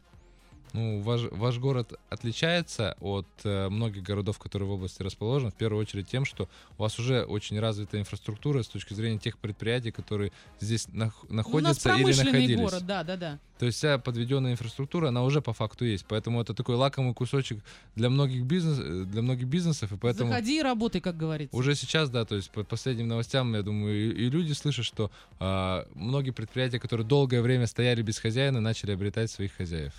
Ну, 0.73 1.01
ваш, 1.01 1.23
ваш 1.31 1.59
город 1.59 1.95
отличается 2.11 2.97
от 3.01 3.27
э, 3.45 3.69
многих 3.69 4.03
городов, 4.03 4.39
которые 4.39 4.69
в 4.69 4.73
области 4.73 5.03
расположены, 5.03 5.51
в 5.51 5.55
первую 5.55 5.81
очередь 5.81 6.09
тем, 6.09 6.25
что 6.25 6.49
у 6.77 6.83
вас 6.83 6.99
уже 6.99 7.25
очень 7.25 7.59
развитая 7.59 8.01
инфраструктура 8.03 8.63
с 8.63 8.69
точки 8.69 8.93
зрения 8.93 9.19
тех 9.19 9.39
предприятий, 9.39 9.91
которые 9.91 10.33
здесь 10.61 10.87
нах- 10.89 11.13
У 11.29 11.35
нас 11.35 11.47
находятся 11.47 11.95
или 11.95 12.13
находились. 12.13 12.61
город, 12.61 12.87
да, 12.87 13.05
да, 13.05 13.17
да. 13.17 13.39
То 13.59 13.65
есть 13.65 13.79
вся 13.79 13.97
подведенная 13.99 14.53
инфраструктура, 14.53 15.09
она 15.09 15.25
уже 15.25 15.41
по 15.41 15.55
факту 15.55 15.87
есть. 15.87 16.05
Поэтому 16.07 16.43
это 16.43 16.53
такой 16.53 16.75
лакомый 16.75 17.15
кусочек 17.15 17.65
для 17.95 18.11
многих, 18.11 18.45
бизнес, 18.45 18.79
э, 18.79 19.05
для 19.07 19.23
многих 19.23 19.47
бизнесов. 19.47 19.93
И 19.93 19.97
поэтому 19.97 20.31
Заходи 20.31 20.59
и 20.59 20.63
работай, 20.63 21.01
как 21.01 21.17
говорится. 21.17 21.57
уже 21.57 21.75
сейчас, 21.75 22.11
да, 22.11 22.27
то 22.27 22.35
есть 22.35 22.51
по 22.51 22.65
последним 22.65 23.09
новостям, 23.09 23.55
я 23.55 23.63
думаю, 23.63 23.97
и, 23.97 24.27
и 24.27 24.29
люди 24.31 24.53
слышат, 24.53 24.85
что 24.85 25.11
а, 25.39 25.87
многие 25.95 26.33
предприятия, 26.33 26.79
которые 26.79 27.07
долгое 27.07 27.41
время 27.41 27.67
стояли 27.67 28.03
без 28.03 28.19
хозяина, 28.19 28.61
начали 28.61 28.93
обретать 28.93 29.31
своих 29.31 29.53
хозяев. 29.55 29.95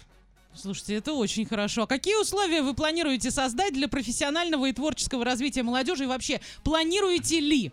Слушайте, 0.60 0.96
это 0.96 1.14
очень 1.14 1.46
хорошо. 1.46 1.84
А 1.84 1.88
какие 1.88 2.20
условия 2.20 2.64
вы 2.64 2.74
планируете 2.74 3.30
создать 3.30 3.74
для 3.74 3.88
профессионального 3.88 4.66
и 4.66 4.74
творческого 4.74 5.24
развития 5.24 5.62
молодежи? 5.62 6.06
И 6.06 6.08
вообще, 6.08 6.42
планируете 6.64 7.40
ли? 7.40 7.72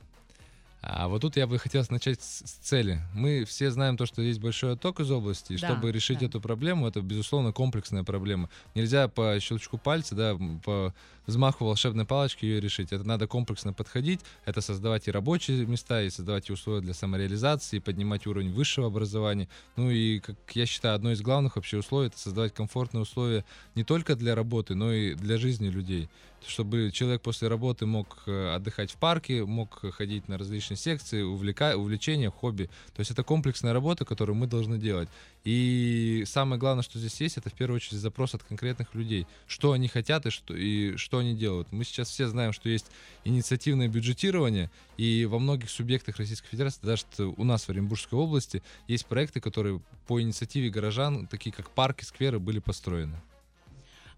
А 0.86 1.08
вот 1.08 1.22
тут 1.22 1.36
я 1.36 1.46
бы 1.46 1.58
хотел 1.58 1.82
начать 1.88 2.20
с, 2.20 2.42
с 2.44 2.52
цели. 2.62 3.00
Мы 3.14 3.44
все 3.46 3.70
знаем 3.70 3.96
то, 3.96 4.04
что 4.04 4.20
есть 4.20 4.38
большой 4.38 4.74
отток 4.74 5.00
из 5.00 5.10
области, 5.10 5.54
и 5.54 5.56
Да, 5.56 5.68
чтобы 5.68 5.90
решить 5.90 6.18
да. 6.18 6.26
эту 6.26 6.42
проблему, 6.42 6.86
это, 6.86 7.00
безусловно, 7.00 7.52
комплексная 7.52 8.04
проблема. 8.04 8.50
Нельзя 8.74 9.08
по 9.08 9.38
щелчку 9.40 9.78
пальца, 9.78 10.14
да, 10.14 10.36
по 10.62 10.92
взмаху 11.26 11.64
волшебной 11.64 12.04
палочки 12.04 12.44
ее 12.44 12.60
решить. 12.60 12.92
Это 12.92 13.02
надо 13.04 13.26
комплексно 13.26 13.72
подходить, 13.72 14.20
это 14.44 14.60
создавать 14.60 15.08
и 15.08 15.10
рабочие 15.10 15.64
места, 15.64 16.02
и 16.02 16.10
создавать 16.10 16.50
и 16.50 16.52
условия 16.52 16.82
для 16.82 16.92
самореализации, 16.92 17.78
и 17.78 17.80
поднимать 17.80 18.26
уровень 18.26 18.52
высшего 18.52 18.88
образования. 18.88 19.48
Ну 19.76 19.90
и, 19.90 20.18
как 20.18 20.36
я 20.52 20.66
считаю, 20.66 20.96
одно 20.96 21.12
из 21.12 21.22
главных 21.22 21.56
вообще 21.56 21.78
условий— 21.78 22.06
это 22.08 22.18
создавать 22.18 22.52
комфортные 22.52 23.00
условия 23.00 23.46
не 23.74 23.84
только 23.84 24.16
для 24.16 24.34
работы, 24.34 24.74
но 24.74 24.92
и 24.92 25.14
для 25.14 25.38
жизни 25.38 25.68
людей 25.68 26.10
чтобы 26.46 26.90
человек 26.92 27.22
после 27.22 27.48
работы 27.48 27.86
мог 27.86 28.22
э, 28.26 28.54
отдыхать 28.54 28.90
в 28.90 28.96
парке, 28.96 29.44
мог 29.44 29.82
ходить 29.94 30.28
на 30.28 30.38
различные 30.38 30.76
секции, 30.76 31.22
увлека... 31.22 31.76
увлечения, 31.76 32.30
хобби. 32.30 32.70
То 32.94 33.00
есть 33.00 33.10
это 33.10 33.22
комплексная 33.22 33.72
работа, 33.72 34.04
которую 34.04 34.36
мы 34.36 34.46
должны 34.46 34.78
делать. 34.78 35.08
И 35.44 36.24
самое 36.26 36.58
главное, 36.58 36.82
что 36.82 36.98
здесь 36.98 37.20
есть, 37.20 37.36
это 37.36 37.50
в 37.50 37.52
первую 37.52 37.76
очередь 37.76 38.00
запрос 38.00 38.34
от 38.34 38.42
конкретных 38.42 38.94
людей. 38.94 39.26
Что 39.46 39.72
они 39.72 39.88
хотят 39.88 40.26
и 40.26 40.30
что, 40.30 40.54
и 40.54 40.96
что 40.96 41.18
они 41.18 41.34
делают. 41.34 41.70
Мы 41.70 41.84
сейчас 41.84 42.08
все 42.08 42.28
знаем, 42.28 42.52
что 42.52 42.68
есть 42.68 42.86
инициативное 43.24 43.88
бюджетирование, 43.88 44.70
и 44.96 45.26
во 45.26 45.38
многих 45.38 45.70
субъектах 45.70 46.16
Российской 46.16 46.48
Федерации, 46.48 46.80
даже 46.82 47.04
у 47.36 47.44
нас 47.44 47.64
в 47.64 47.70
Оренбургской 47.70 48.18
области, 48.18 48.62
есть 48.88 49.06
проекты, 49.06 49.40
которые 49.40 49.80
по 50.06 50.20
инициативе 50.20 50.70
горожан, 50.70 51.26
такие 51.26 51.52
как 51.52 51.70
парки, 51.70 52.04
скверы, 52.04 52.38
были 52.38 52.58
построены. 52.58 53.20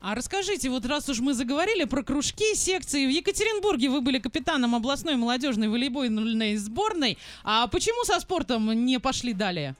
А 0.01 0.15
расскажите, 0.15 0.69
вот 0.69 0.85
раз 0.87 1.09
уж 1.09 1.21
мы 1.21 1.35
заговорили 1.35 1.85
про 1.85 2.03
кружки, 2.03 2.55
секции, 2.55 3.07
в 3.07 3.11
Екатеринбурге 3.11 3.89
вы 3.89 4.01
были 4.03 4.19
капитаном 4.19 4.75
областной 4.75 5.17
молодежной 5.17 5.69
волейбольной 5.69 6.57
сборной, 6.57 7.19
а 7.45 7.67
почему 7.67 8.05
со 8.05 8.21
спортом 8.21 8.85
не 8.85 9.01
пошли 9.01 9.33
далее? 9.33 9.75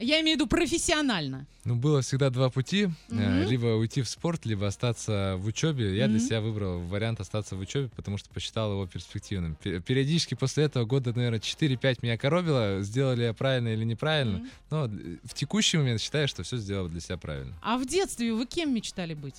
Я 0.00 0.20
имею 0.22 0.36
в 0.36 0.40
виду 0.40 0.46
профессионально. 0.48 1.46
Ну, 1.64 1.76
было 1.76 2.00
всегда 2.00 2.30
два 2.30 2.48
пути. 2.48 2.88
Мгм. 3.10 3.42
Либо 3.46 3.66
уйти 3.76 4.00
в 4.00 4.08
спорт, 4.08 4.46
либо 4.46 4.66
остаться 4.66 5.36
в 5.38 5.46
учебе. 5.46 5.94
Я 5.94 6.08
для 6.08 6.16
Мгм. 6.18 6.26
себя 6.26 6.40
выбрал 6.40 6.80
вариант 6.80 7.20
остаться 7.20 7.54
в 7.54 7.60
учебе, 7.60 7.90
потому 7.94 8.16
что 8.16 8.30
посчитал 8.30 8.72
его 8.72 8.86
перспективным. 8.86 9.56
Пе- 9.62 9.80
Периодически 9.80 10.34
после 10.34 10.64
этого 10.64 10.86
года, 10.86 11.12
наверное, 11.14 11.38
4-5 11.38 11.98
меня 12.02 12.16
коробило, 12.16 12.78
сделали 12.80 13.24
я 13.24 13.34
правильно 13.34 13.68
или 13.68 13.84
неправильно. 13.84 14.38
Мгм. 14.38 14.48
Но 14.70 14.86
э, 14.86 14.88
в 15.24 15.34
текущий 15.34 15.76
момент 15.76 16.00
считаю, 16.00 16.28
что 16.28 16.42
все 16.44 16.56
сделал 16.56 16.88
для 16.88 17.00
себя 17.00 17.18
правильно. 17.18 17.54
А 17.62 17.76
в 17.76 17.84
детстве 17.86 18.32
вы 18.32 18.46
кем 18.46 18.72
мечтали 18.74 19.12
быть? 19.14 19.36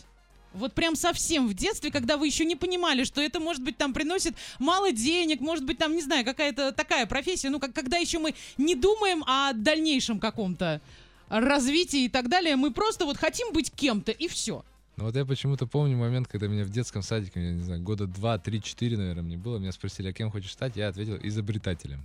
Вот 0.54 0.74
прям 0.74 0.96
совсем 0.96 1.48
в 1.48 1.54
детстве, 1.54 1.92
когда 1.92 2.18
вы 2.18 2.28
еще 2.28 2.46
не 2.46 2.56
понимали, 2.56 3.04
что 3.04 3.22
это, 3.22 3.40
может 3.40 3.64
быть, 3.64 3.78
там 3.78 3.94
приносит 3.94 4.36
мало 4.60 4.92
денег, 4.92 5.40
может 5.40 5.66
быть, 5.66 5.78
там, 5.78 5.96
не 5.96 6.02
знаю, 6.02 6.26
какая-то 6.26 6.72
такая 6.72 7.06
профессия, 7.06 7.50
ну, 7.50 7.60
как, 7.60 7.74
когда 7.74 7.98
еще 7.98 8.20
мы 8.20 8.36
не 8.58 8.76
думаем 8.76 9.24
о 9.26 9.54
дальнейшем 9.54 10.20
каком-то 10.20 10.82
развитии 11.30 12.06
и 12.06 12.10
так 12.10 12.28
далее, 12.28 12.58
мы 12.58 12.72
просто 12.72 13.06
вот 13.06 13.18
хотим 13.18 13.54
быть 13.54 13.72
кем-то, 13.72 14.12
и 14.12 14.28
все. 14.28 14.66
Ну 14.98 15.06
вот 15.06 15.16
я 15.16 15.26
почему-то 15.26 15.66
помню 15.66 15.96
момент, 15.96 16.28
когда 16.28 16.48
меня 16.48 16.66
в 16.66 16.70
детском 16.70 17.02
садике, 17.02 17.42
я 17.42 17.52
не 17.54 17.64
знаю, 17.64 17.82
года 17.82 18.06
2, 18.06 18.38
3, 18.38 18.62
4, 18.62 18.98
наверное, 18.98 19.24
мне 19.24 19.38
было, 19.38 19.58
меня 19.58 19.72
спросили, 19.72 20.10
а 20.10 20.14
кем 20.14 20.30
хочешь 20.30 20.52
стать? 20.52 20.76
Я 20.76 20.90
ответил, 20.90 21.18
изобретателем. 21.24 22.02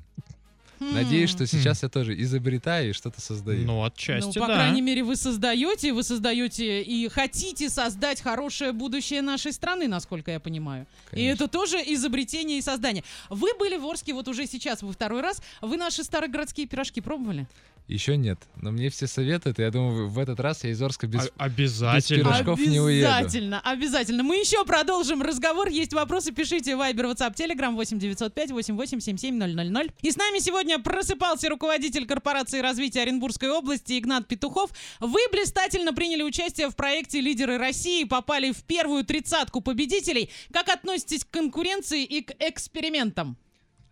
Надеюсь, 0.80 1.30
что 1.30 1.46
сейчас 1.46 1.82
я 1.82 1.88
тоже 1.88 2.20
изобретаю 2.20 2.90
и 2.90 2.92
что-то 2.92 3.20
создаю. 3.20 3.64
Ну, 3.66 3.76
Ну, 3.76 3.84
отчасти, 3.84 4.38
по 4.38 4.46
да. 4.46 4.54
крайней 4.54 4.82
мере, 4.82 5.02
вы 5.02 5.16
создаете, 5.16 5.92
вы 5.92 6.02
создаете 6.02 6.82
и 6.82 7.08
хотите 7.08 7.68
создать 7.70 8.20
хорошее 8.20 8.72
будущее 8.72 9.22
нашей 9.22 9.52
страны, 9.52 9.88
насколько 9.88 10.30
я 10.30 10.40
понимаю. 10.40 10.86
И 11.12 11.14
Конечно. 11.16 11.44
это 11.44 11.48
тоже 11.48 11.78
изобретение 11.78 12.58
и 12.58 12.62
создание. 12.62 13.04
Вы 13.30 13.50
были 13.58 13.76
в 13.76 13.86
Орске 13.86 14.12
вот 14.12 14.28
уже 14.28 14.46
сейчас, 14.46 14.82
вы 14.82 14.92
второй 14.92 15.20
раз. 15.20 15.42
Вы 15.60 15.76
наши 15.76 16.04
старогородские 16.04 16.66
пирожки 16.66 17.00
пробовали? 17.00 17.46
Еще 17.88 18.16
нет, 18.16 18.40
но 18.60 18.72
мне 18.72 18.90
все 18.90 19.06
советуют, 19.06 19.60
и 19.60 19.62
я 19.62 19.70
думаю, 19.70 20.08
в 20.08 20.18
этот 20.18 20.40
раз 20.40 20.64
я 20.64 20.70
из 20.70 20.82
Орска 20.82 21.06
без... 21.06 21.26
А- 21.38 21.44
обязательно. 21.44 22.18
без 22.18 22.26
пирожков 22.26 22.58
не 22.58 22.80
уеду. 22.80 23.12
Обязательно, 23.12 23.60
обязательно. 23.60 24.22
Мы 24.24 24.38
еще 24.38 24.64
продолжим 24.64 25.22
разговор. 25.22 25.68
Есть 25.68 25.92
вопросы, 25.92 26.32
пишите 26.32 26.74
в 26.74 26.80
Viber, 26.80 27.12
WhatsApp, 27.12 27.36
Telegram 27.36 27.72
8905 27.76 28.50
8877 28.50 29.36
000. 29.36 29.90
И 30.02 30.10
с 30.10 30.16
нами 30.16 30.40
сегодня 30.40 30.80
просыпался 30.80 31.48
руководитель 31.48 32.06
корпорации 32.06 32.60
развития 32.60 33.02
Оренбургской 33.02 33.50
области 33.50 33.96
Игнат 33.96 34.26
Петухов. 34.26 34.70
Вы 34.98 35.20
блистательно 35.30 35.92
приняли 35.92 36.24
участие 36.24 36.68
в 36.70 36.74
проекте 36.74 37.20
«Лидеры 37.20 37.56
России», 37.56 38.02
попали 38.02 38.50
в 38.50 38.64
первую 38.64 39.04
тридцатку 39.04 39.60
победителей. 39.60 40.30
Как 40.52 40.68
относитесь 40.70 41.24
к 41.24 41.30
конкуренции 41.30 42.02
и 42.02 42.22
к 42.22 42.32
экспериментам? 42.40 43.36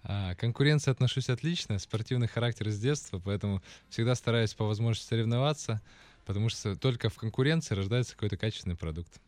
А, 0.04 0.34
к 0.34 0.38
конкуренции 0.38 0.90
отношусь 0.90 1.30
отлично, 1.30 1.78
спортивный 1.78 2.28
характер 2.28 2.68
с 2.68 2.78
детства, 2.78 3.20
поэтому 3.25 3.62
всегда 3.88 4.14
стараюсь 4.14 4.52
по 4.52 4.66
возможности 4.66 5.08
соревноваться, 5.08 5.80
потому 6.26 6.50
что 6.50 6.76
только 6.76 7.08
в 7.08 7.14
конкуренции 7.16 7.75
рождается 7.75 8.12
какой-то 8.12 8.37
качественный 8.37 8.76
продукт. 8.76 9.20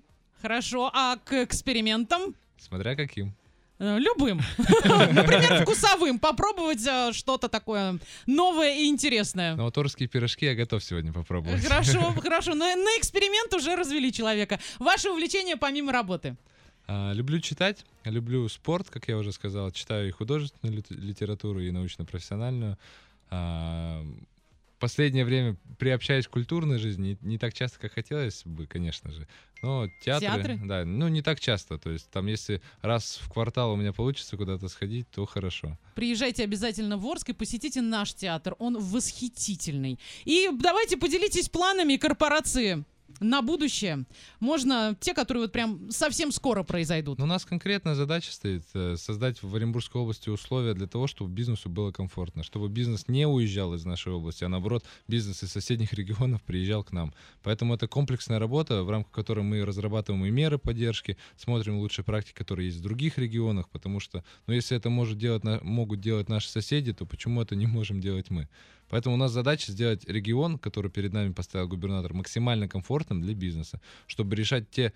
Хорошо, 0.42 0.90
а 0.92 1.16
к 1.16 1.33
экспериментам? 1.33 2.35
Смотря 2.59 2.95
каким. 2.95 3.35
Э, 3.78 3.99
Любым. 3.99 4.40
Например, 5.12 5.62
вкусовым. 5.62 6.18
Попробовать 6.18 6.87
э, 6.87 7.12
что-то 7.12 7.49
такое 7.49 7.99
новое 8.26 8.76
и 8.76 8.87
интересное. 8.87 9.54
Но 9.54 9.64
вот 9.64 9.76
орские 9.76 10.09
пирожки 10.09 10.47
я 10.47 10.54
готов 10.54 10.83
сегодня 10.83 11.12
попробовать. 11.12 11.62
Хорошо, 11.62 12.14
хорошо. 12.23 12.54
Но 12.54 12.64
на 12.64 12.99
эксперимент 12.99 13.52
уже 13.54 13.76
развели 13.76 14.12
человека. 14.12 14.59
Ваше 14.78 15.11
увлечение 15.11 15.56
помимо 15.56 15.92
работы. 15.92 16.37
А, 16.87 17.12
люблю 17.12 17.40
читать, 17.40 17.85
люблю 18.05 18.49
спорт, 18.49 18.88
как 18.90 19.09
я 19.09 19.16
уже 19.19 19.33
сказал, 19.33 19.71
читаю 19.73 20.09
и 20.09 20.12
художественную 20.12 20.76
лит- 20.76 20.90
литературу, 20.90 21.61
и 21.61 21.71
научно-профессиональную. 21.71 22.78
А, 23.31 24.05
последнее 24.78 25.25
время 25.25 25.57
приобщаюсь 25.78 26.26
к 26.26 26.31
культурной 26.31 26.78
жизни, 26.78 27.19
не, 27.23 27.28
не 27.33 27.38
так 27.38 27.55
часто, 27.55 27.78
как 27.78 27.93
хотелось 27.93 28.43
бы, 28.45 28.66
конечно 28.66 29.11
же. 29.11 29.26
Но 29.62 29.88
театры, 30.05 30.26
Театры? 30.28 30.61
да, 30.64 30.85
ну 30.85 31.09
не 31.09 31.23
так 31.23 31.40
часто. 31.40 31.78
То 31.78 31.90
есть 31.90 32.09
там, 32.11 32.26
если 32.26 32.61
раз 32.83 33.19
в 33.23 33.33
квартал 33.33 33.73
у 33.73 33.76
меня 33.76 33.93
получится 33.93 34.37
куда-то 34.37 34.69
сходить, 34.69 35.09
то 35.11 35.25
хорошо. 35.26 35.78
Приезжайте 35.95 36.45
обязательно 36.45 36.99
в 36.99 37.07
Орск 37.07 37.31
и 37.31 37.33
посетите 37.33 37.81
наш 37.81 38.14
театр. 38.14 38.55
Он 38.59 38.78
восхитительный. 38.78 39.99
И 40.25 40.50
давайте 40.52 40.97
поделитесь 40.97 41.49
планами 41.49 41.97
корпорации 41.97 42.85
на 43.20 43.42
будущее. 43.42 44.04
Можно 44.40 44.96
те, 45.00 45.14
которые 45.14 45.44
вот 45.44 45.52
прям 45.52 45.90
совсем 45.90 46.32
скоро 46.32 46.62
произойдут. 46.62 47.20
У 47.20 47.26
нас 47.26 47.44
конкретная 47.44 47.94
задача 47.94 48.32
стоит 48.32 48.64
э, 48.75 48.96
создать 48.96 49.42
в 49.42 49.54
Оренбургской 49.54 50.00
области 50.00 50.28
условия 50.28 50.75
для 50.75 50.87
того, 50.87 51.06
чтобы 51.06 51.30
бизнесу 51.30 51.68
было 51.68 51.92
комфортно, 51.92 52.42
чтобы 52.42 52.68
бизнес 52.68 53.08
не 53.08 53.26
уезжал 53.26 53.75
из 53.75 53.85
нашей 53.85 54.12
области, 54.12 54.44
а 54.44 54.49
наоборот, 54.49 54.85
бизнес 55.08 55.42
из 55.42 55.52
соседних 55.52 55.92
регионов 55.92 56.42
приезжал 56.42 56.85
к 56.85 56.92
нам. 56.92 57.14
Поэтому 57.42 57.75
это 57.75 57.88
комплексная 57.88 58.38
работа, 58.38 58.82
в 58.82 58.90
рамках 58.90 59.12
которой 59.12 59.44
мы 59.44 59.64
разрабатываем 59.64 60.25
и 60.26 60.30
меры 60.30 60.58
поддержки, 60.58 61.16
смотрим 61.37 61.78
лучшие 61.78 62.04
практики, 62.04 62.37
которые 62.37 62.66
есть 62.66 62.78
в 62.78 62.82
других 62.82 63.18
регионах, 63.18 63.68
потому 63.68 64.00
что, 64.00 64.25
ну, 64.46 64.54
если 64.54 64.76
это 64.76 64.90
может 64.90 65.18
делать, 65.18 65.42
могут 65.62 66.00
делать 66.00 66.28
наши 66.28 66.49
соседи, 66.49 66.92
то 66.92 67.06
почему 67.06 67.42
это 67.42 67.54
не 67.56 67.66
можем 67.66 68.00
делать 68.00 68.30
мы? 68.30 68.49
Поэтому 68.88 69.16
у 69.16 69.19
нас 69.19 69.33
задача 69.33 69.73
сделать 69.73 70.05
регион, 70.09 70.59
который 70.59 70.90
перед 70.90 71.12
нами 71.12 71.33
поставил 71.33 71.69
губернатор, 71.69 72.14
максимально 72.14 72.69
комфортным 72.69 73.21
для 73.21 73.35
бизнеса, 73.35 73.81
чтобы 74.07 74.37
решать 74.37 74.71
те 74.71 74.93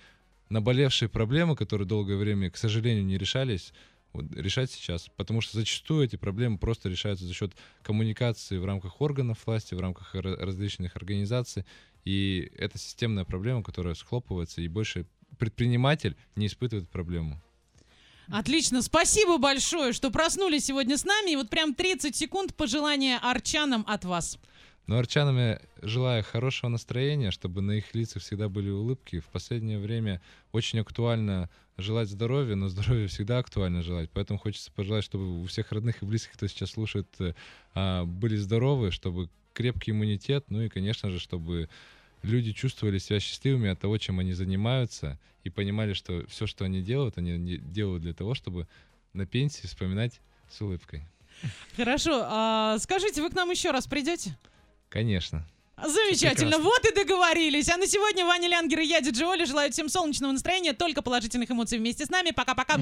наболевшие 0.49 1.09
проблемы, 1.09 1.57
которые 1.57 1.87
долгое 1.87 2.17
время, 2.17 2.51
к 2.51 2.57
сожалению, 2.57 3.05
не 3.05 3.19
решались, 3.19 3.73
вот, 4.13 4.27
решать 4.35 4.71
сейчас. 4.71 5.09
Потому 5.17 5.41
что 5.41 5.57
зачастую 5.57 6.05
эти 6.05 6.17
проблемы 6.17 6.59
просто 6.59 6.89
решаются 6.89 7.25
за 7.25 7.35
счет 7.35 7.53
коммуникации 7.83 8.59
в 8.59 8.65
рамках 8.65 9.01
органов 9.01 9.47
власти, 9.47 9.75
в 9.75 9.81
рамках 9.81 10.15
ра- 10.15 10.37
различных 10.37 10.97
организаций. 10.97 11.65
И 12.05 12.51
это 12.57 12.79
системная 12.79 13.25
проблема, 13.25 13.63
которая 13.63 13.95
схлопывается, 13.95 14.61
и 14.61 14.69
больше 14.69 15.07
предприниматель 15.39 16.17
не 16.37 16.47
испытывает 16.47 16.89
проблему. 16.89 17.41
Отлично, 18.33 18.81
спасибо 18.83 19.39
большое, 19.39 19.93
что 19.93 20.11
проснулись 20.11 20.67
сегодня 20.67 20.97
с 20.97 21.05
нами. 21.05 21.33
И 21.33 21.37
вот 21.37 21.51
прям 21.51 21.75
30 21.75 22.15
секунд 22.15 22.55
пожелания 22.55 23.19
арчанам 23.19 23.85
от 23.89 24.05
вас. 24.05 24.39
Но 24.87 24.99
арчанам 24.99 25.37
я 25.37 25.61
желаю 25.83 26.25
хорошего 26.25 26.71
настроения, 26.71 27.31
чтобы 27.31 27.61
на 27.61 27.73
их 27.73 27.95
лицах 27.95 28.23
всегда 28.23 28.49
были 28.49 28.71
улыбки. 28.71 29.21
В 29.21 29.27
последнее 29.27 29.79
время 29.79 30.21
очень 30.53 30.81
актуально 30.81 31.49
желать 31.77 32.09
здоровья, 32.09 32.55
но 32.55 32.69
здоровье 32.69 33.09
всегда 33.09 33.39
актуально 33.39 33.83
желать. 33.83 34.11
Поэтому 34.13 34.39
хочется 34.39 34.73
пожелать, 34.73 35.05
чтобы 35.05 35.43
у 35.43 35.47
всех 35.47 35.73
родных 35.73 36.03
и 36.03 36.07
близких, 36.07 36.33
кто 36.33 36.47
сейчас 36.47 36.71
слушает, 36.71 37.09
э, 37.19 37.35
а, 37.75 38.05
были 38.05 38.37
здоровы, 38.37 38.91
чтобы 38.91 39.29
крепкий 39.53 39.91
иммунитет, 39.91 40.47
ну 40.49 40.63
и, 40.63 40.69
конечно 40.69 41.11
же, 41.11 41.19
чтобы 41.19 41.69
люди 42.23 42.53
чувствовали 42.53 42.99
себя 42.99 43.21
счастливыми 43.21 43.71
от 43.71 43.81
того, 43.81 43.99
чем 43.99 44.19
они 44.19 44.33
занимаются, 44.33 45.19
и 45.45 45.51
понимали, 45.51 45.95
что 45.95 46.27
все, 46.29 46.47
что 46.47 46.65
они 46.65 46.83
делают, 46.83 47.19
они 47.19 47.59
делают 47.59 48.03
для 48.03 48.13
того, 48.13 48.35
чтобы 48.35 48.69
на 49.13 49.27
пенсии 49.27 49.67
вспоминать 49.67 50.21
с 50.51 50.61
улыбкой. 50.61 51.05
Хорошо, 51.77 52.23
а 52.25 52.79
скажите, 52.79 53.23
вы 53.23 53.31
к 53.31 53.35
нам 53.35 53.51
еще 53.51 53.71
раз 53.71 53.87
придете? 53.87 54.37
Конечно. 54.89 55.47
Замечательно, 55.83 56.59
прекрасно. 56.59 56.65
вот 56.65 56.85
и 56.85 56.95
договорились. 56.95 57.69
А 57.71 57.79
на 57.79 57.87
сегодня 57.87 58.27
Ваня 58.27 58.49
Лянгер 58.49 58.81
и 58.81 58.87
я, 58.87 59.01
Диджи 59.01 59.25
Оля, 59.25 59.47
желаю 59.47 59.73
всем 59.73 59.89
солнечного 59.89 60.33
настроения, 60.33 60.75
только 60.75 61.01
положительных 61.01 61.51
эмоций 61.51 61.79
вместе 61.79 62.05
с 62.05 62.11
нами. 62.11 62.33
Пока-пока. 62.33 62.79